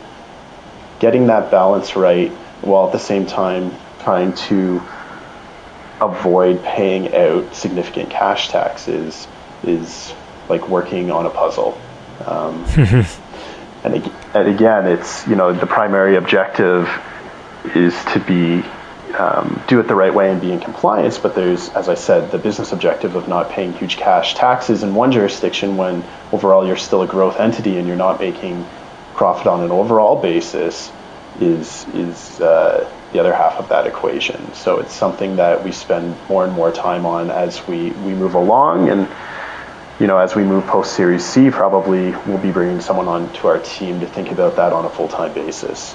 getting 1.01 1.27
that 1.27 1.51
balance 1.51 1.97
right 1.97 2.31
while 2.63 2.87
at 2.87 2.93
the 2.93 2.99
same 2.99 3.27
time 3.27 3.73
trying 4.01 4.35
to 4.35 4.83
avoid 6.01 6.63
paying 6.65 7.15
out 7.15 7.55
significant 7.55 8.11
cash 8.11 8.49
taxes 8.49 9.27
is 9.63 10.13
like 10.49 10.69
working 10.69 11.11
on 11.11 11.27
a 11.27 11.31
puzzle. 11.31 11.79
Um, 12.27 12.65
and, 13.85 14.11
and, 14.35 14.49
again, 14.49 14.87
it's 14.87 15.27
you 15.27 15.37
know 15.37 15.53
the 15.53 15.67
primary 15.67 16.17
objective 16.17 16.89
is 17.75 17.95
to 18.07 18.21
be 18.21 18.63
um, 19.19 19.63
do 19.69 19.79
it 19.81 19.85
the 19.85 19.95
right 19.95 20.13
way 20.13 20.31
and 20.31 20.41
be 20.41 20.53
in 20.53 20.61
compliance. 20.61 21.19
But 21.19 21.35
there's, 21.35 21.69
as 21.71 21.89
I 21.89 21.95
said, 21.95 22.31
the 22.31 22.39
business 22.39 22.73
objective 22.73 23.15
of 23.15 23.29
not 23.29 23.51
paying 23.51 23.73
huge 23.73 23.97
cash 23.97 24.35
taxes 24.35 24.83
in 24.83 24.95
one 24.95 25.13
jurisdiction 25.13 25.77
when 25.77 26.05
overall 26.33 26.67
you're 26.67 26.77
still 26.77 27.03
a 27.03 27.07
growth 27.07 27.39
entity 27.39 27.79
and 27.79 27.87
you're 27.87 27.97
not 27.97 28.21
making 28.21 28.67
profit 29.15 29.47
on 29.47 29.63
an 29.63 29.71
overall 29.71 30.21
basis 30.21 30.91
is 31.41 31.87
is 31.95 32.41
uh, 32.41 32.91
the 33.13 33.21
other 33.21 33.33
half 33.33 33.55
of 33.55 33.69
that 33.69 33.87
equation. 33.87 34.53
So 34.55 34.81
it's 34.81 34.93
something 34.93 35.37
that 35.37 35.65
we 35.65 35.73
spend 35.73 36.17
more 36.29 36.45
and 36.45 36.53
more 36.53 36.73
time 36.73 37.07
on 37.07 37.31
as 37.31 37.67
we, 37.67 37.91
we 37.91 38.13
move 38.13 38.35
along. 38.35 38.89
And 38.89 39.09
you 40.01 40.09
know, 40.09 40.19
as 40.19 40.35
we 40.35 40.43
move 40.43 40.67
post 40.67 40.95
Series 40.95 41.25
C, 41.25 41.51
probably 41.51 42.11
we'll 42.27 42.39
be 42.39 42.51
bringing 42.51 42.81
someone 42.81 43.07
on 43.07 43.33
to 43.35 43.47
our 43.47 43.61
team 43.61 44.01
to 44.01 44.07
think 44.07 44.33
about 44.33 44.57
that 44.57 44.73
on 44.73 44.85
a 44.85 44.91
full 44.91 45.09
time 45.09 45.33
basis. 45.33 45.95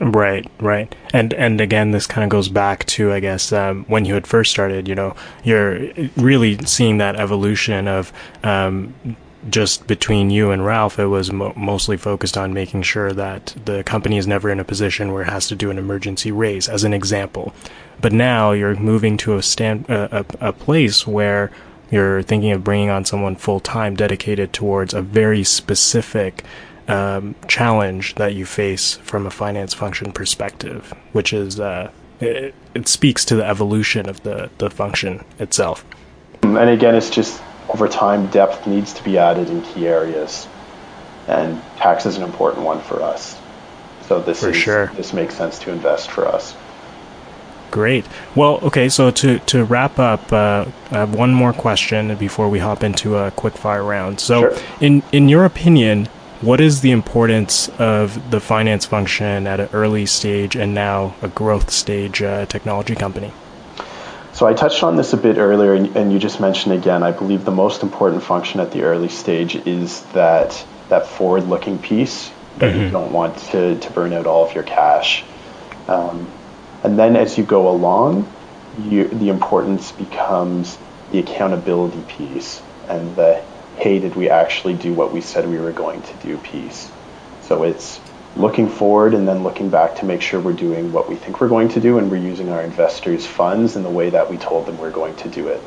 Right, 0.00 0.46
right, 0.60 0.94
and 1.12 1.32
and 1.32 1.60
again, 1.60 1.92
this 1.92 2.06
kind 2.06 2.24
of 2.24 2.28
goes 2.28 2.48
back 2.48 2.84
to 2.86 3.12
I 3.12 3.20
guess 3.20 3.52
um, 3.52 3.84
when 3.84 4.04
you 4.04 4.14
had 4.14 4.26
first 4.26 4.50
started. 4.50 4.88
You 4.88 4.94
know, 4.94 5.16
you're 5.44 5.92
really 6.16 6.58
seeing 6.66 6.98
that 6.98 7.16
evolution 7.16 7.88
of 7.88 8.12
um, 8.42 8.92
just 9.50 9.86
between 9.86 10.30
you 10.30 10.50
and 10.50 10.64
Ralph. 10.64 10.98
It 10.98 11.06
was 11.06 11.32
mo- 11.32 11.52
mostly 11.56 11.96
focused 11.96 12.36
on 12.36 12.54
making 12.54 12.82
sure 12.82 13.12
that 13.12 13.54
the 13.64 13.82
company 13.84 14.16
is 14.16 14.26
never 14.26 14.50
in 14.50 14.60
a 14.60 14.64
position 14.64 15.12
where 15.12 15.22
it 15.22 15.28
has 15.28 15.48
to 15.48 15.56
do 15.56 15.70
an 15.70 15.78
emergency 15.78 16.32
raise, 16.32 16.68
as 16.68 16.84
an 16.84 16.92
example. 16.92 17.54
But 18.00 18.12
now 18.12 18.52
you're 18.52 18.76
moving 18.76 19.16
to 19.18 19.36
a 19.36 19.42
stand 19.42 19.88
a, 19.88 20.20
a, 20.20 20.48
a 20.48 20.52
place 20.52 21.06
where 21.06 21.50
you're 21.90 22.22
thinking 22.22 22.52
of 22.52 22.64
bringing 22.64 22.90
on 22.90 23.04
someone 23.04 23.36
full 23.36 23.60
time 23.60 23.94
dedicated 23.94 24.52
towards 24.52 24.94
a 24.94 25.02
very 25.02 25.44
specific 25.44 26.44
um, 26.88 27.34
challenge 27.48 28.14
that 28.16 28.34
you 28.34 28.44
face 28.44 28.96
from 28.96 29.26
a 29.26 29.30
finance 29.30 29.72
function 29.74 30.12
perspective, 30.12 30.92
which 31.12 31.32
is 31.32 31.58
uh, 31.60 31.90
it, 32.20 32.54
it, 32.74 32.88
speaks 32.88 33.24
to 33.24 33.36
the 33.36 33.44
evolution 33.44 34.08
of 34.08 34.22
the, 34.22 34.50
the 34.58 34.70
function 34.70 35.24
itself. 35.38 35.84
And 36.42 36.68
again, 36.68 36.94
it's 36.94 37.10
just 37.10 37.40
over 37.68 37.88
time, 37.88 38.26
depth 38.28 38.66
needs 38.66 38.92
to 38.94 39.04
be 39.04 39.18
added 39.18 39.48
in 39.50 39.62
key 39.62 39.86
areas, 39.86 40.46
and 41.26 41.60
tax 41.76 42.06
is 42.06 42.16
an 42.16 42.22
important 42.22 42.64
one 42.64 42.80
for 42.80 43.02
us. 43.02 43.38
So 44.02 44.20
this 44.20 44.40
for 44.40 44.50
is, 44.50 44.56
sure. 44.56 44.86
this 44.94 45.12
makes 45.12 45.34
sense 45.34 45.58
to 45.60 45.70
invest 45.70 46.10
for 46.10 46.26
us. 46.26 46.54
Great. 47.70 48.04
Well, 48.36 48.60
okay. 48.62 48.88
So 48.88 49.10
to 49.10 49.38
to 49.40 49.64
wrap 49.64 49.98
up, 49.98 50.32
uh, 50.32 50.66
I 50.90 50.94
have 50.94 51.14
one 51.14 51.32
more 51.32 51.52
question 51.52 52.14
before 52.16 52.48
we 52.48 52.60
hop 52.60 52.84
into 52.84 53.16
a 53.16 53.30
quick 53.32 53.56
fire 53.56 53.82
round. 53.82 54.20
So, 54.20 54.54
sure. 54.54 54.62
in 54.80 55.02
in 55.10 55.28
your 55.28 55.44
opinion, 55.44 56.06
what 56.40 56.60
is 56.60 56.82
the 56.82 56.92
importance 56.92 57.68
of 57.78 58.30
the 58.30 58.38
finance 58.38 58.84
function 58.84 59.46
at 59.46 59.58
an 59.58 59.70
early 59.72 60.06
stage 60.06 60.54
and 60.54 60.74
now 60.74 61.16
a 61.22 61.28
growth 61.28 61.70
stage 61.70 62.22
uh, 62.22 62.46
technology 62.46 62.94
company? 62.94 63.32
So 64.34 64.46
I 64.46 64.52
touched 64.52 64.82
on 64.82 64.96
this 64.96 65.12
a 65.12 65.16
bit 65.16 65.38
earlier, 65.38 65.74
and 65.74 66.12
you 66.12 66.18
just 66.18 66.40
mentioned 66.40 66.74
again. 66.74 67.04
I 67.04 67.12
believe 67.12 67.44
the 67.44 67.52
most 67.52 67.84
important 67.84 68.24
function 68.24 68.58
at 68.58 68.72
the 68.72 68.82
early 68.82 69.08
stage 69.08 69.54
is 69.54 70.02
that 70.06 70.66
that 70.88 71.06
forward-looking 71.06 71.78
piece 71.78 72.30
that 72.58 72.72
mm-hmm. 72.72 72.82
you 72.82 72.90
don't 72.90 73.12
want 73.12 73.38
to, 73.38 73.78
to 73.78 73.90
burn 73.92 74.12
out 74.12 74.26
all 74.26 74.44
of 74.44 74.52
your 74.52 74.64
cash. 74.64 75.24
Um, 75.86 76.28
and 76.82 76.98
then 76.98 77.14
as 77.14 77.38
you 77.38 77.44
go 77.44 77.68
along, 77.68 78.30
you, 78.82 79.06
the 79.06 79.28
importance 79.28 79.92
becomes 79.92 80.76
the 81.12 81.20
accountability 81.20 82.02
piece 82.08 82.60
and 82.88 83.14
the 83.14 83.42
hey, 83.76 83.98
did 83.98 84.14
we 84.14 84.30
actually 84.30 84.74
do 84.74 84.92
what 84.92 85.12
we 85.12 85.20
said 85.20 85.48
we 85.48 85.58
were 85.58 85.72
going 85.72 86.02
to 86.02 86.14
do 86.22 86.38
piece. 86.38 86.90
So 87.42 87.64
it's 87.64 88.00
looking 88.36 88.68
forward 88.68 89.14
and 89.14 89.26
then 89.26 89.42
looking 89.42 89.70
back 89.70 89.96
to 89.96 90.04
make 90.04 90.20
sure 90.20 90.40
we're 90.40 90.52
doing 90.52 90.92
what 90.92 91.08
we 91.08 91.14
think 91.14 91.40
we're 91.40 91.48
going 91.48 91.68
to 91.68 91.80
do 91.80 91.98
and 91.98 92.10
we're 92.10 92.16
using 92.16 92.48
our 92.50 92.62
investors' 92.62 93.26
funds 93.26 93.76
in 93.76 93.82
the 93.82 93.90
way 93.90 94.10
that 94.10 94.28
we 94.28 94.36
told 94.36 94.66
them 94.66 94.76
we're 94.78 94.90
going 94.90 95.14
to 95.16 95.28
do 95.28 95.48
it. 95.48 95.62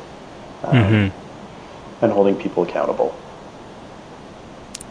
Um, 0.62 0.74
mm-hmm. 0.74 2.04
And 2.04 2.12
holding 2.12 2.36
people 2.36 2.62
accountable. 2.62 3.16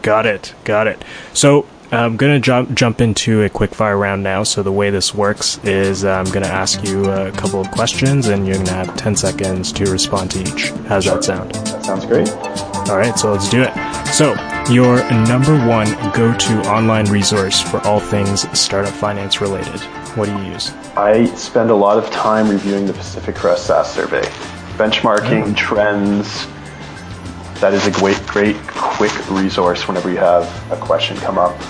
Got 0.02 0.26
it. 0.26 0.54
Got 0.64 0.86
it. 0.88 1.04
So 1.32 1.66
I'm 1.90 2.16
going 2.16 2.34
to 2.34 2.40
jump 2.40 2.74
jump 2.74 3.00
into 3.00 3.42
a 3.44 3.48
quick 3.48 3.74
fire 3.74 3.96
round 3.96 4.22
now. 4.22 4.42
So 4.42 4.62
the 4.62 4.72
way 4.72 4.90
this 4.90 5.14
works 5.14 5.58
is 5.64 6.04
uh, 6.04 6.12
I'm 6.12 6.26
going 6.26 6.44
to 6.44 6.50
ask 6.50 6.84
you 6.84 7.10
a 7.10 7.32
couple 7.32 7.60
of 7.60 7.70
questions, 7.70 8.28
and 8.28 8.46
you're 8.46 8.56
going 8.56 8.66
to 8.66 8.74
have 8.74 8.94
10 8.96 9.16
seconds 9.16 9.72
to 9.72 9.90
respond 9.90 10.30
to 10.32 10.40
each. 10.40 10.70
How's 10.86 11.06
that 11.06 11.24
sound? 11.24 11.52
That 11.52 11.84
sounds 11.84 12.04
great. 12.04 12.28
All 12.90 12.98
right, 12.98 13.18
so 13.18 13.32
let's 13.32 13.48
do 13.48 13.62
it. 13.62 13.72
So 14.08 14.34
your 14.68 14.96
number 15.26 15.56
one 15.66 15.86
go-to 16.12 16.60
online 16.68 17.06
resource 17.06 17.60
for 17.60 17.78
all 17.86 18.00
things 18.00 18.48
startup 18.58 18.92
finance 18.92 19.40
related. 19.40 19.80
What 20.16 20.26
do 20.26 20.36
you 20.38 20.52
use? 20.52 20.70
I 20.96 21.26
spend 21.34 21.70
a 21.70 21.74
lot 21.74 21.98
of 21.98 22.10
time 22.10 22.48
reviewing 22.48 22.86
the 22.86 22.92
Pacific 22.92 23.36
Crest 23.36 23.66
SaaS 23.66 23.92
survey, 23.92 24.22
benchmarking 24.76 25.52
oh. 25.52 25.54
trends 25.54 26.46
that 27.60 27.74
is 27.74 27.86
a 27.86 27.90
great, 27.90 28.24
great 28.26 28.56
quick 28.68 29.30
resource 29.30 29.88
whenever 29.88 30.10
you 30.10 30.18
have 30.18 30.44
a 30.70 30.76
question 30.76 31.16
come 31.16 31.38
up 31.38 31.60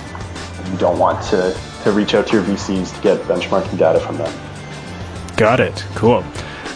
you 0.71 0.79
don't 0.79 0.99
want 0.99 1.23
to, 1.29 1.59
to 1.85 1.93
reach 1.93 2.15
out 2.15 2.27
to 2.29 2.37
your 2.37 2.45
VCs 2.45 2.95
to 2.95 3.03
get 3.03 3.21
benchmarking 3.23 3.79
data 3.79 4.01
from 4.01 4.19
them. 4.19 4.33
Got 5.37 5.61
it. 5.61 5.85
Cool. 5.95 6.25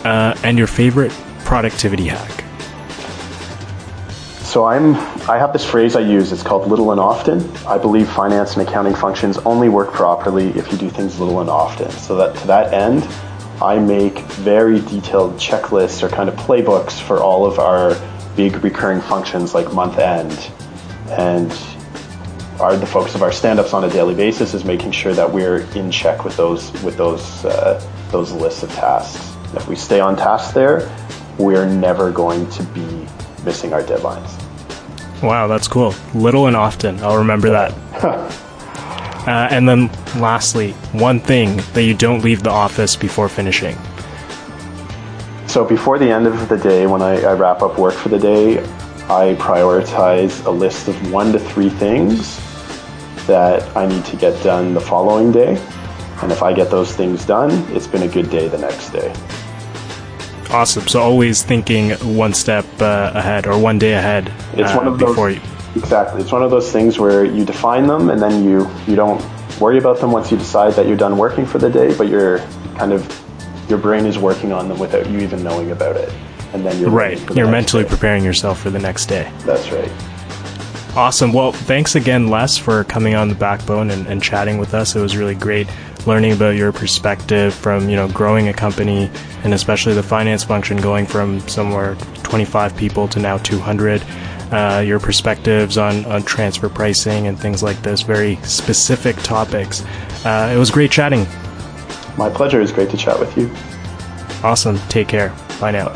Uh, 0.04 0.34
and 0.42 0.56
your 0.56 0.66
favorite 0.66 1.12
productivity 1.44 2.06
hack? 2.06 2.41
So 4.52 4.66
I'm 4.66 4.96
I 5.30 5.38
have 5.38 5.54
this 5.54 5.64
phrase 5.64 5.96
I 5.96 6.00
use. 6.00 6.30
It's 6.30 6.42
called 6.42 6.68
little 6.68 6.90
and 6.90 7.00
often. 7.00 7.40
I 7.66 7.78
believe 7.78 8.06
finance 8.06 8.54
and 8.54 8.68
accounting 8.68 8.94
functions 8.94 9.38
only 9.38 9.70
work 9.70 9.94
properly 9.94 10.48
if 10.50 10.70
you 10.70 10.76
do 10.76 10.90
things 10.90 11.18
little 11.18 11.40
and 11.40 11.48
often. 11.48 11.90
So 11.90 12.16
that 12.16 12.36
to 12.36 12.46
that 12.48 12.74
end, 12.74 13.02
I 13.62 13.78
make 13.78 14.18
very 14.18 14.80
detailed 14.80 15.38
checklists 15.38 16.02
or 16.02 16.10
kind 16.10 16.28
of 16.28 16.34
playbooks 16.34 17.00
for 17.00 17.20
all 17.20 17.46
of 17.46 17.58
our 17.58 17.96
big 18.36 18.62
recurring 18.62 19.00
functions 19.00 19.54
like 19.54 19.72
month 19.72 19.98
end 19.98 20.50
and 21.08 21.50
are 22.60 22.76
the 22.76 22.86
focus 22.86 23.14
of 23.14 23.22
our 23.22 23.32
stand-ups 23.32 23.72
on 23.72 23.84
a 23.84 23.88
daily 23.88 24.14
basis 24.14 24.52
is 24.52 24.66
making 24.66 24.92
sure 24.92 25.14
that 25.14 25.32
we're 25.32 25.60
in 25.74 25.90
check 25.90 26.26
with 26.26 26.36
those 26.36 26.70
with 26.82 26.98
those 26.98 27.42
uh, 27.46 27.82
those 28.10 28.32
lists 28.32 28.62
of 28.62 28.70
tasks. 28.72 29.34
If 29.54 29.66
we 29.66 29.76
stay 29.76 30.00
on 30.00 30.14
task 30.14 30.52
there, 30.52 30.94
we're 31.38 31.64
never 31.64 32.12
going 32.12 32.50
to 32.50 32.62
be 32.64 33.06
missing 33.46 33.72
our 33.72 33.82
deadlines. 33.82 34.41
Wow, 35.22 35.46
that's 35.46 35.68
cool. 35.68 35.94
Little 36.14 36.48
and 36.48 36.56
often. 36.56 36.98
I'll 37.00 37.18
remember 37.18 37.50
that. 37.50 37.72
uh, 39.28 39.48
and 39.50 39.68
then, 39.68 39.88
lastly, 40.16 40.72
one 40.92 41.20
thing 41.20 41.58
that 41.74 41.84
you 41.84 41.94
don't 41.94 42.24
leave 42.24 42.42
the 42.42 42.50
office 42.50 42.96
before 42.96 43.28
finishing. 43.28 43.76
So, 45.46 45.64
before 45.64 45.98
the 45.98 46.10
end 46.10 46.26
of 46.26 46.48
the 46.48 46.56
day, 46.56 46.86
when 46.86 47.02
I, 47.02 47.22
I 47.22 47.34
wrap 47.34 47.62
up 47.62 47.78
work 47.78 47.94
for 47.94 48.08
the 48.08 48.18
day, 48.18 48.58
I 49.04 49.34
prioritize 49.38 50.44
a 50.46 50.50
list 50.50 50.88
of 50.88 51.12
one 51.12 51.32
to 51.32 51.38
three 51.38 51.70
things 51.70 52.40
that 53.26 53.76
I 53.76 53.86
need 53.86 54.04
to 54.06 54.16
get 54.16 54.42
done 54.42 54.74
the 54.74 54.80
following 54.80 55.30
day. 55.30 55.56
And 56.22 56.32
if 56.32 56.42
I 56.42 56.52
get 56.52 56.70
those 56.70 56.94
things 56.94 57.24
done, 57.24 57.50
it's 57.74 57.86
been 57.86 58.02
a 58.02 58.08
good 58.08 58.30
day 58.30 58.48
the 58.48 58.58
next 58.58 58.90
day. 58.90 59.12
Awesome. 60.52 60.86
So 60.86 61.00
always 61.00 61.42
thinking 61.42 61.92
one 62.16 62.34
step 62.34 62.66
uh, 62.80 63.12
ahead 63.14 63.46
or 63.46 63.58
one 63.58 63.78
day 63.78 63.94
ahead. 63.94 64.30
It's 64.52 64.70
uh, 64.70 64.76
one 64.76 64.86
of 64.86 64.98
those. 64.98 65.16
You... 65.16 65.40
Exactly. 65.76 66.20
It's 66.20 66.30
one 66.30 66.42
of 66.42 66.50
those 66.50 66.70
things 66.70 66.98
where 66.98 67.24
you 67.24 67.44
define 67.44 67.86
them 67.86 68.10
and 68.10 68.20
then 68.20 68.44
you 68.44 68.68
you 68.86 68.94
don't 68.94 69.24
worry 69.58 69.78
about 69.78 69.98
them 70.00 70.12
once 70.12 70.30
you 70.30 70.36
decide 70.36 70.74
that 70.74 70.86
you're 70.86 70.96
done 70.96 71.16
working 71.16 71.46
for 71.46 71.58
the 71.58 71.70
day, 71.70 71.96
but 71.96 72.08
you're 72.08 72.40
kind 72.76 72.92
of 72.92 73.22
your 73.70 73.78
brain 73.78 74.04
is 74.04 74.18
working 74.18 74.52
on 74.52 74.68
them 74.68 74.78
without 74.78 75.08
you 75.08 75.20
even 75.20 75.42
knowing 75.42 75.70
about 75.70 75.96
it. 75.96 76.12
And 76.52 76.66
then 76.66 76.78
you're 76.78 76.90
right. 76.90 77.18
You're 77.34 77.50
mentally 77.50 77.84
day. 77.84 77.88
preparing 77.88 78.22
yourself 78.22 78.60
for 78.60 78.68
the 78.68 78.78
next 78.78 79.06
day. 79.06 79.32
That's 79.46 79.72
right. 79.72 79.90
Awesome. 80.94 81.32
Well, 81.32 81.52
thanks 81.52 81.94
again, 81.94 82.28
Les, 82.28 82.58
for 82.58 82.84
coming 82.84 83.14
on 83.14 83.30
the 83.30 83.34
backbone 83.34 83.90
and, 83.90 84.06
and, 84.06 84.22
chatting 84.22 84.58
with 84.58 84.74
us. 84.74 84.94
It 84.94 85.00
was 85.00 85.16
really 85.16 85.34
great 85.34 85.66
learning 86.06 86.32
about 86.32 86.56
your 86.56 86.72
perspective 86.72 87.54
from, 87.54 87.88
you 87.88 87.96
know, 87.96 88.08
growing 88.08 88.48
a 88.48 88.52
company 88.52 89.10
and 89.44 89.54
especially 89.54 89.94
the 89.94 90.02
finance 90.02 90.44
function 90.44 90.76
going 90.76 91.06
from 91.06 91.40
somewhere 91.48 91.94
25 92.22 92.76
people 92.76 93.08
to 93.08 93.20
now 93.20 93.38
200. 93.38 94.02
Uh, 94.50 94.82
your 94.86 95.00
perspectives 95.00 95.78
on, 95.78 96.04
on 96.04 96.22
transfer 96.22 96.68
pricing 96.68 97.26
and 97.26 97.38
things 97.38 97.62
like 97.62 97.80
this, 97.82 98.02
very 98.02 98.36
specific 98.42 99.16
topics. 99.16 99.82
Uh, 100.26 100.52
it 100.54 100.58
was 100.58 100.70
great 100.70 100.90
chatting. 100.90 101.26
My 102.18 102.28
pleasure. 102.28 102.60
It's 102.60 102.72
great 102.72 102.90
to 102.90 102.96
chat 102.96 103.18
with 103.18 103.36
you. 103.36 103.50
Awesome. 104.42 104.78
Take 104.88 105.08
care. 105.08 105.34
Bye 105.58 105.70
now. 105.70 105.94